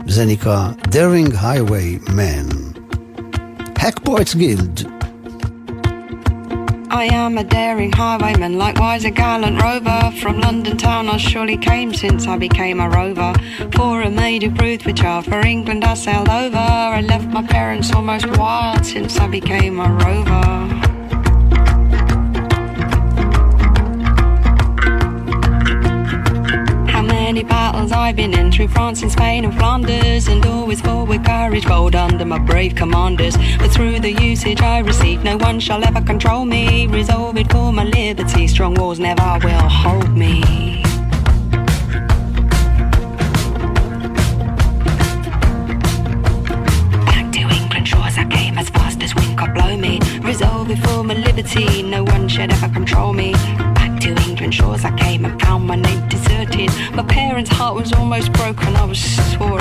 זה 0.08 0.26
נקרא 0.26 0.70
Daring 0.82 1.32
Highway 1.32 2.10
Man. 2.10 2.80
Hack 3.80 4.00
Guild 4.06 5.03
I 6.96 7.06
am 7.06 7.40
a 7.40 7.44
daring 7.44 7.92
highwayman, 7.92 8.60
likewise 8.60 9.04
a 9.04 9.10
gallant 9.10 9.60
rover. 9.60 10.12
From 10.22 10.40
London 10.40 10.78
town 10.78 11.10
I 11.10 11.18
surely 11.18 11.58
came 11.58 11.92
since 11.92 12.28
I 12.28 12.38
became 12.38 12.80
a 12.80 12.88
rover. 12.88 13.34
For 13.72 14.04
a 14.04 14.12
maid 14.12 14.44
of 14.44 14.60
Ruth 14.60 14.86
with 14.86 14.98
child, 14.98 15.26
for 15.26 15.40
England 15.40 15.84
I 15.84 15.96
sailed 15.96 16.30
over. 16.30 16.56
I 16.56 17.02
left 17.02 17.30
my 17.30 17.42
parents 17.42 17.92
almost 17.92 18.28
wild 18.38 18.86
since 18.86 19.18
I 19.18 19.28
became 19.28 19.80
a 19.80 19.92
rover. 19.92 20.83
Battles 27.44 27.92
I've 27.92 28.16
been 28.16 28.34
in 28.34 28.52
through 28.52 28.70
France 28.70 29.02
and 29.02 29.12
Spain 29.12 29.46
and 29.46 29.54
Flanders, 29.56 30.28
and 30.28 30.46
always 30.46 30.82
with 30.84 31.26
courage 31.26 31.66
bold 31.66 31.96
under 31.96 32.26
my 32.26 32.40
brave 32.40 32.76
commanders. 32.76 33.36
But 33.58 33.72
through 33.72 34.00
the 34.00 34.12
usage 34.12 34.62
I 34.62 34.80
receive, 34.80 35.24
no 35.24 35.38
one 35.38 35.60
shall 35.60 35.84
ever 35.84 36.02
control 36.02 36.46
me. 36.46 36.88
Resolve 36.88 37.38
it 37.38 37.52
for 37.52 37.72
my 37.72 37.84
liberty, 37.84 38.48
strong 38.48 38.74
walls 38.76 39.00
never 39.00 39.40
will 39.44 39.70
hold 39.70 40.10
me. 40.18 40.42
Back 47.06 47.32
to 47.34 47.42
England 47.42 47.88
shores 47.88 48.18
I 48.18 48.26
came 48.30 48.58
as 48.58 48.70
fast 48.70 49.04
as 49.04 49.14
wind 49.16 49.38
could 49.38 49.54
blow 49.54 49.78
me. 49.78 50.00
Resolve 50.22 50.70
it 50.72 50.80
for 50.80 51.04
my 51.04 51.14
liberty, 51.14 51.84
no 51.84 52.04
one 52.04 52.28
should 52.28 52.52
ever 52.52 52.70
control 52.70 53.14
me 53.14 53.34
Back 53.76 54.00
to 54.02 54.10
England 54.28 54.54
shores 54.54 54.86
I 54.86 54.92
came 54.98 55.26
and 55.26 55.40
found 55.42 55.68
my 55.68 55.76
name 55.76 56.08
deserted. 56.46 56.96
My 56.96 57.04
parents' 57.04 57.50
heart 57.50 57.76
was 57.76 57.94
almost 57.94 58.32
broken, 58.34 58.76
I 58.76 58.86
was 58.86 59.00
sore 59.00 59.60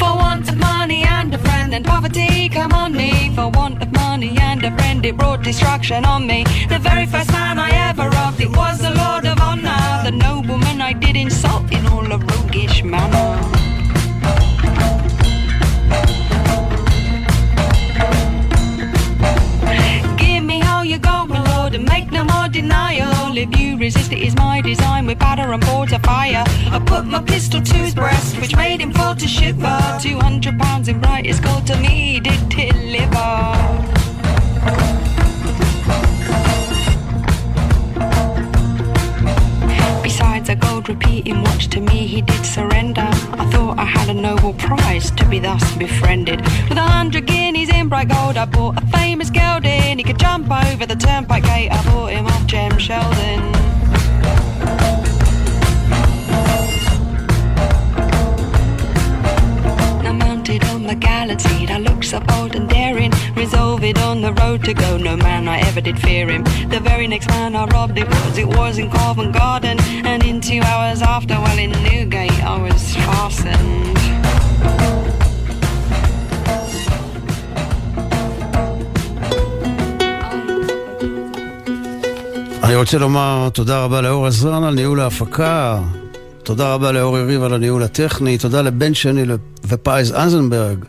want 0.00 0.48
of 0.48 0.56
money 0.58 1.04
and 1.04 1.34
a 1.34 1.38
friend, 1.38 1.74
and 1.74 1.84
poverty 1.84 2.48
come 2.48 2.72
on 2.72 2.92
me. 2.92 3.30
For 3.34 3.48
want 3.50 3.82
of 3.82 3.92
money 3.92 4.36
and 4.38 4.62
a 4.64 4.70
friend, 4.76 5.04
it 5.04 5.16
brought 5.16 5.42
destruction 5.42 6.04
on 6.04 6.26
me. 6.26 6.44
The 6.68 6.78
very 6.78 7.06
first 7.06 7.30
man 7.32 7.58
I 7.58 7.70
ever 7.88 8.08
robbed, 8.08 8.40
it 8.40 8.54
was 8.56 8.78
the 8.80 8.90
Lord 8.90 9.24
of 9.26 9.40
Honor, 9.40 10.02
the 10.04 10.12
nobleman 10.12 10.80
I 10.80 10.92
did 10.92 11.16
insult 11.16 11.72
in 11.72 11.86
all 11.86 12.10
a 12.12 12.18
roguish 12.18 12.82
manner. 12.82 13.53
Denial. 22.54 23.36
If 23.36 23.58
you 23.58 23.76
resist, 23.76 24.12
it 24.12 24.20
is 24.20 24.36
my 24.36 24.60
design 24.60 25.06
with 25.06 25.18
batter 25.18 25.52
and 25.52 25.62
boards 25.66 25.92
of 25.92 26.02
fire. 26.02 26.44
I 26.46 26.78
put 26.86 27.04
my 27.04 27.20
pistol 27.20 27.60
to 27.60 27.74
his 27.74 27.94
breast, 27.94 28.40
which 28.40 28.54
made 28.56 28.80
him 28.80 28.92
fall 28.92 29.16
to 29.16 29.26
shiver. 29.26 29.80
Two 30.00 30.18
hundred 30.20 30.58
pounds 30.60 30.88
in 30.88 31.00
brightest 31.00 31.42
gold 31.42 31.66
to 31.66 31.76
me 31.76 32.20
did 32.20 32.48
deliver. 32.48 33.93
Repeating 40.88 41.42
watch 41.42 41.68
to 41.68 41.80
me 41.80 42.06
he 42.06 42.20
did 42.20 42.44
surrender. 42.44 43.00
I 43.00 43.48
thought 43.50 43.78
I 43.78 43.84
had 43.84 44.10
a 44.10 44.14
noble 44.14 44.52
prize 44.52 45.10
to 45.12 45.24
be 45.26 45.38
thus 45.38 45.74
befriended. 45.76 46.42
With 46.68 46.76
a 46.76 46.82
hundred 46.82 47.26
guineas 47.26 47.70
in 47.70 47.88
bright 47.88 48.08
gold, 48.08 48.36
I 48.36 48.44
bought 48.44 48.82
a 48.82 48.86
famous 48.88 49.30
gelding. 49.30 49.96
He 49.96 50.04
could 50.04 50.18
jump 50.18 50.50
over 50.50 50.84
the 50.84 50.96
turnpike 50.96 51.44
gate. 51.44 51.70
I 51.70 51.82
bought 51.86 52.12
him 52.12 52.26
off 52.26 52.46
Jem 52.46 52.78
Sheldon. 52.78 53.83
the 60.93 60.95
gallant 60.95 61.41
steed. 61.41 61.69
I 61.71 61.77
looked 61.77 62.05
so 62.05 62.19
bold 62.19 62.55
and 62.55 62.69
daring, 62.69 63.11
resolved 63.35 63.97
on 63.97 64.21
the 64.21 64.33
road 64.33 64.63
to 64.65 64.73
go. 64.73 64.97
No 64.97 65.15
man 65.17 65.47
I 65.47 65.57
ever 65.69 65.81
did 65.81 65.97
fear 65.99 66.27
him. 66.29 66.43
The 66.75 66.79
very 66.79 67.07
next 67.07 67.27
man 67.29 67.55
I 67.55 67.65
robbed 67.65 67.97
it 67.97 68.07
was, 68.07 68.37
it 68.37 68.49
was 68.57 68.77
in 68.77 68.89
Covent 68.91 69.33
Garden. 69.33 69.77
And 70.11 70.23
in 70.23 70.41
two 70.41 70.61
hours 70.61 71.01
after, 71.01 71.35
well 71.45 71.59
in 71.65 71.71
Newgate, 71.87 72.39
I 72.43 72.55
was 72.65 72.81
fastened. 73.07 73.99
אני 82.63 82.75
רוצה 82.75 82.97
לומר 82.97 83.49
תודה 83.53 83.83
רבה 83.83 84.01
לאור 84.01 84.27
עזרן 84.27 84.63
על 84.63 84.73
ניהול 84.73 84.99
ההפקה, 84.99 85.79
תודה 86.43 86.73
רבה 86.73 86.91
לאור 86.91 87.17
יריב 87.17 87.43
על 87.43 87.53
הניהול 87.53 87.83
הטכני, 87.83 88.37
תודה 88.37 88.61
לבן 88.61 88.93
שני 88.93 89.25
ופייז 89.68 90.12
אנזנברג 90.12 90.84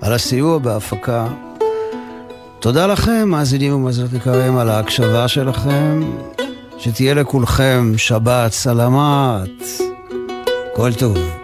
על 0.00 0.12
הסיוע 0.12 0.58
בהפקה. 0.58 1.26
תודה 2.60 2.86
לכם, 2.86 3.28
מאזינים 3.28 3.74
ומאזינות 3.74 4.12
יקרים, 4.12 4.58
על 4.58 4.68
ההקשבה 4.68 5.28
שלכם. 5.28 6.00
שתהיה 6.78 7.14
לכולכם 7.14 7.92
שבת 7.96 8.52
סלמת. 8.52 9.62
כל 10.74 10.94
טוב. 10.94 11.39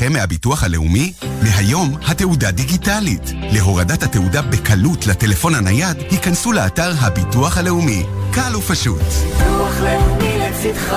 נכה 0.00 0.08
מהביטוח 0.08 0.64
הלאומי? 0.64 1.12
מהיום 1.42 1.96
התעודה 2.06 2.50
דיגיטלית. 2.50 3.32
להורדת 3.52 4.02
התעודה 4.02 4.42
בקלות 4.42 5.06
לטלפון 5.06 5.54
הנייד, 5.54 5.96
היכנסו 6.10 6.52
לאתר 6.52 6.92
הביטוח 6.98 7.58
הלאומי. 7.58 8.02
קל 8.32 8.56
ופשוט. 8.56 9.00
ביטוח 9.00 9.80
לאומי 9.80 10.38
לצדך, 10.38 10.96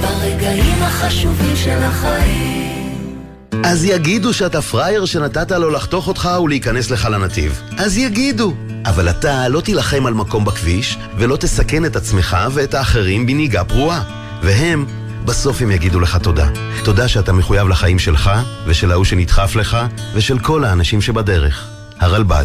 ברגעים 0.00 0.82
החשובים 0.82 1.56
של 1.56 1.78
החיים. 1.82 3.16
אז 3.64 3.84
יגידו 3.84 4.32
שאתה 4.32 4.62
פראייר 4.62 5.04
שנתת 5.04 5.50
לו 5.50 5.70
לחתוך 5.70 6.08
אותך 6.08 6.28
ולהיכנס 6.44 6.90
לך 6.90 7.04
לנתיב. 7.04 7.62
אז 7.78 7.98
יגידו. 7.98 8.54
אבל 8.84 9.10
אתה 9.10 9.48
לא 9.48 9.60
תילחם 9.60 10.06
על 10.06 10.14
מקום 10.14 10.44
בכביש, 10.44 10.98
ולא 11.18 11.36
תסכן 11.36 11.84
את 11.84 11.96
עצמך 11.96 12.36
ואת 12.52 12.74
האחרים 12.74 13.26
בנהיגה 13.26 13.64
פרועה. 13.64 14.02
והם 14.42 14.86
בסוף 15.24 15.62
הם 15.62 15.70
יגידו 15.70 16.00
לך 16.00 16.16
תודה. 16.16 16.48
תודה 16.84 17.08
שאתה 17.08 17.32
מחויב 17.32 17.68
לחיים 17.68 17.98
שלך, 17.98 18.30
ושל 18.66 18.92
ההוא 18.92 19.04
שנדחף 19.04 19.56
לך, 19.56 19.76
ושל 20.14 20.38
כל 20.38 20.64
האנשים 20.64 21.00
שבדרך. 21.00 21.68
הרלב"ד. 22.00 22.44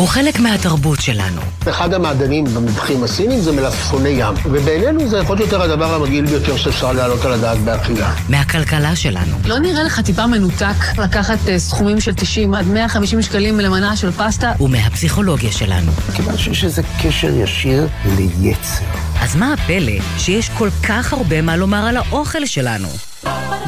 הוא 0.00 0.08
חלק 0.08 0.40
מהתרבות 0.40 1.00
שלנו. 1.00 1.40
אחד 1.68 1.94
המעדנים 1.94 2.44
במבחים 2.44 3.04
הסינים 3.04 3.40
זה 3.40 3.52
מלפפוני 3.52 4.08
ים, 4.08 4.34
ובינינו 4.44 5.08
זה 5.08 5.18
יכול 5.18 5.40
יותר 5.40 5.62
הדבר 5.62 5.94
המגעיל 5.94 6.26
ביותר 6.26 6.56
שאפשר 6.56 6.92
להעלות 6.92 7.24
על 7.24 7.32
הדעת 7.32 7.58
באכילה. 7.58 8.14
מהכלכלה 8.28 8.96
שלנו. 8.96 9.36
לא 9.44 9.58
נראה 9.58 9.82
לך 9.82 10.00
טיפה 10.00 10.26
מנותק 10.26 10.98
לקחת 10.98 11.38
uh, 11.46 11.58
סכומים 11.58 12.00
של 12.00 12.14
90 12.14 12.54
עד 12.54 12.66
150 12.66 13.22
שקלים 13.22 13.60
למנה 13.60 13.96
של 13.96 14.10
פסטה? 14.12 14.52
ומהפסיכולוגיה 14.60 15.52
שלנו. 15.52 15.92
כיוון 16.16 16.38
שיש 16.38 16.64
איזה 16.64 16.82
קשר 17.02 17.30
ישיר 17.36 17.88
ליצר. 18.16 19.09
אז 19.20 19.36
מה 19.36 19.52
הפלא 19.52 20.18
שיש 20.18 20.48
כל 20.48 20.68
כך 20.88 21.12
הרבה 21.12 21.42
מה 21.42 21.56
לומר 21.56 21.86
על 21.86 21.96
האוכל 21.96 22.46
שלנו? 22.46 22.88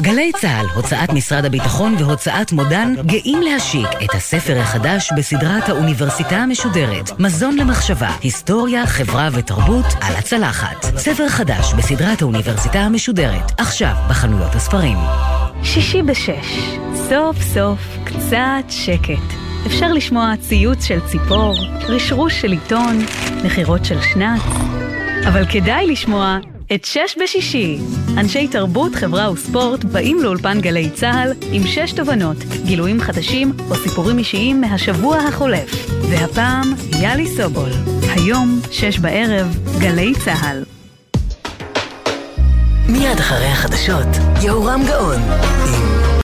גלי 0.01 0.31
צה"ל, 0.41 0.65
הוצאת 0.75 1.13
משרד 1.13 1.45
הביטחון 1.45 1.95
והוצאת 1.99 2.51
מודן 2.51 2.93
גאים 3.05 3.41
להשיק 3.41 3.87
את 4.03 4.15
הספר 4.15 4.59
החדש 4.59 5.09
בסדרת 5.17 5.69
האוניברסיטה 5.69 6.35
המשודרת, 6.35 7.19
מזון 7.19 7.57
למחשבה, 7.57 8.09
היסטוריה, 8.21 8.87
חברה 8.87 9.29
ותרבות 9.33 9.85
על 10.01 10.15
הצלחת. 10.15 10.85
ספר 10.97 11.29
חדש 11.29 11.73
בסדרת 11.73 12.21
האוניברסיטה 12.21 12.79
המשודרת, 12.79 13.51
עכשיו 13.57 13.95
בחנויות 14.09 14.55
הספרים. 14.55 14.97
שישי 15.63 16.01
בשש, 16.01 16.77
סוף 17.09 17.41
סוף 17.53 17.79
קצת 18.03 18.69
שקט. 18.69 19.33
אפשר 19.67 19.93
לשמוע 19.93 20.33
ציוץ 20.41 20.83
של 20.83 20.99
ציפור, 21.07 21.55
רשרוש 21.87 22.41
של 22.41 22.51
עיתון, 22.51 23.05
נחירות 23.43 23.85
של 23.85 24.01
שנץ, 24.01 24.41
אבל 25.27 25.45
כדאי 25.45 25.87
לשמוע 25.87 26.37
את 26.75 26.85
שש 26.85 27.17
בשישי. 27.23 27.77
אנשי 28.17 28.47
תרבות, 28.47 28.95
חברה 28.95 29.31
וספורט 29.31 29.83
באים 29.83 30.17
לאולפן 30.23 30.61
גלי 30.61 30.89
צה"ל 30.89 31.33
עם 31.51 31.63
שש 31.67 31.91
תובנות, 31.91 32.37
גילויים 32.65 33.01
חדשים 33.01 33.53
או 33.69 33.75
סיפורים 33.75 34.17
אישיים 34.17 34.61
מהשבוע 34.61 35.17
החולף. 35.17 35.91
והפעם, 36.09 36.73
יאלי 37.01 37.27
סובול. 37.27 37.69
היום, 38.01 38.59
שש 38.71 38.99
בערב, 38.99 39.57
גלי 39.79 40.13
צה"ל. 40.25 40.63
מיד 42.89 43.19
אחרי 43.19 43.47
החדשות, 43.47 44.07
יהורם 44.41 44.81
גאון 44.87 45.21
עם 45.67 45.82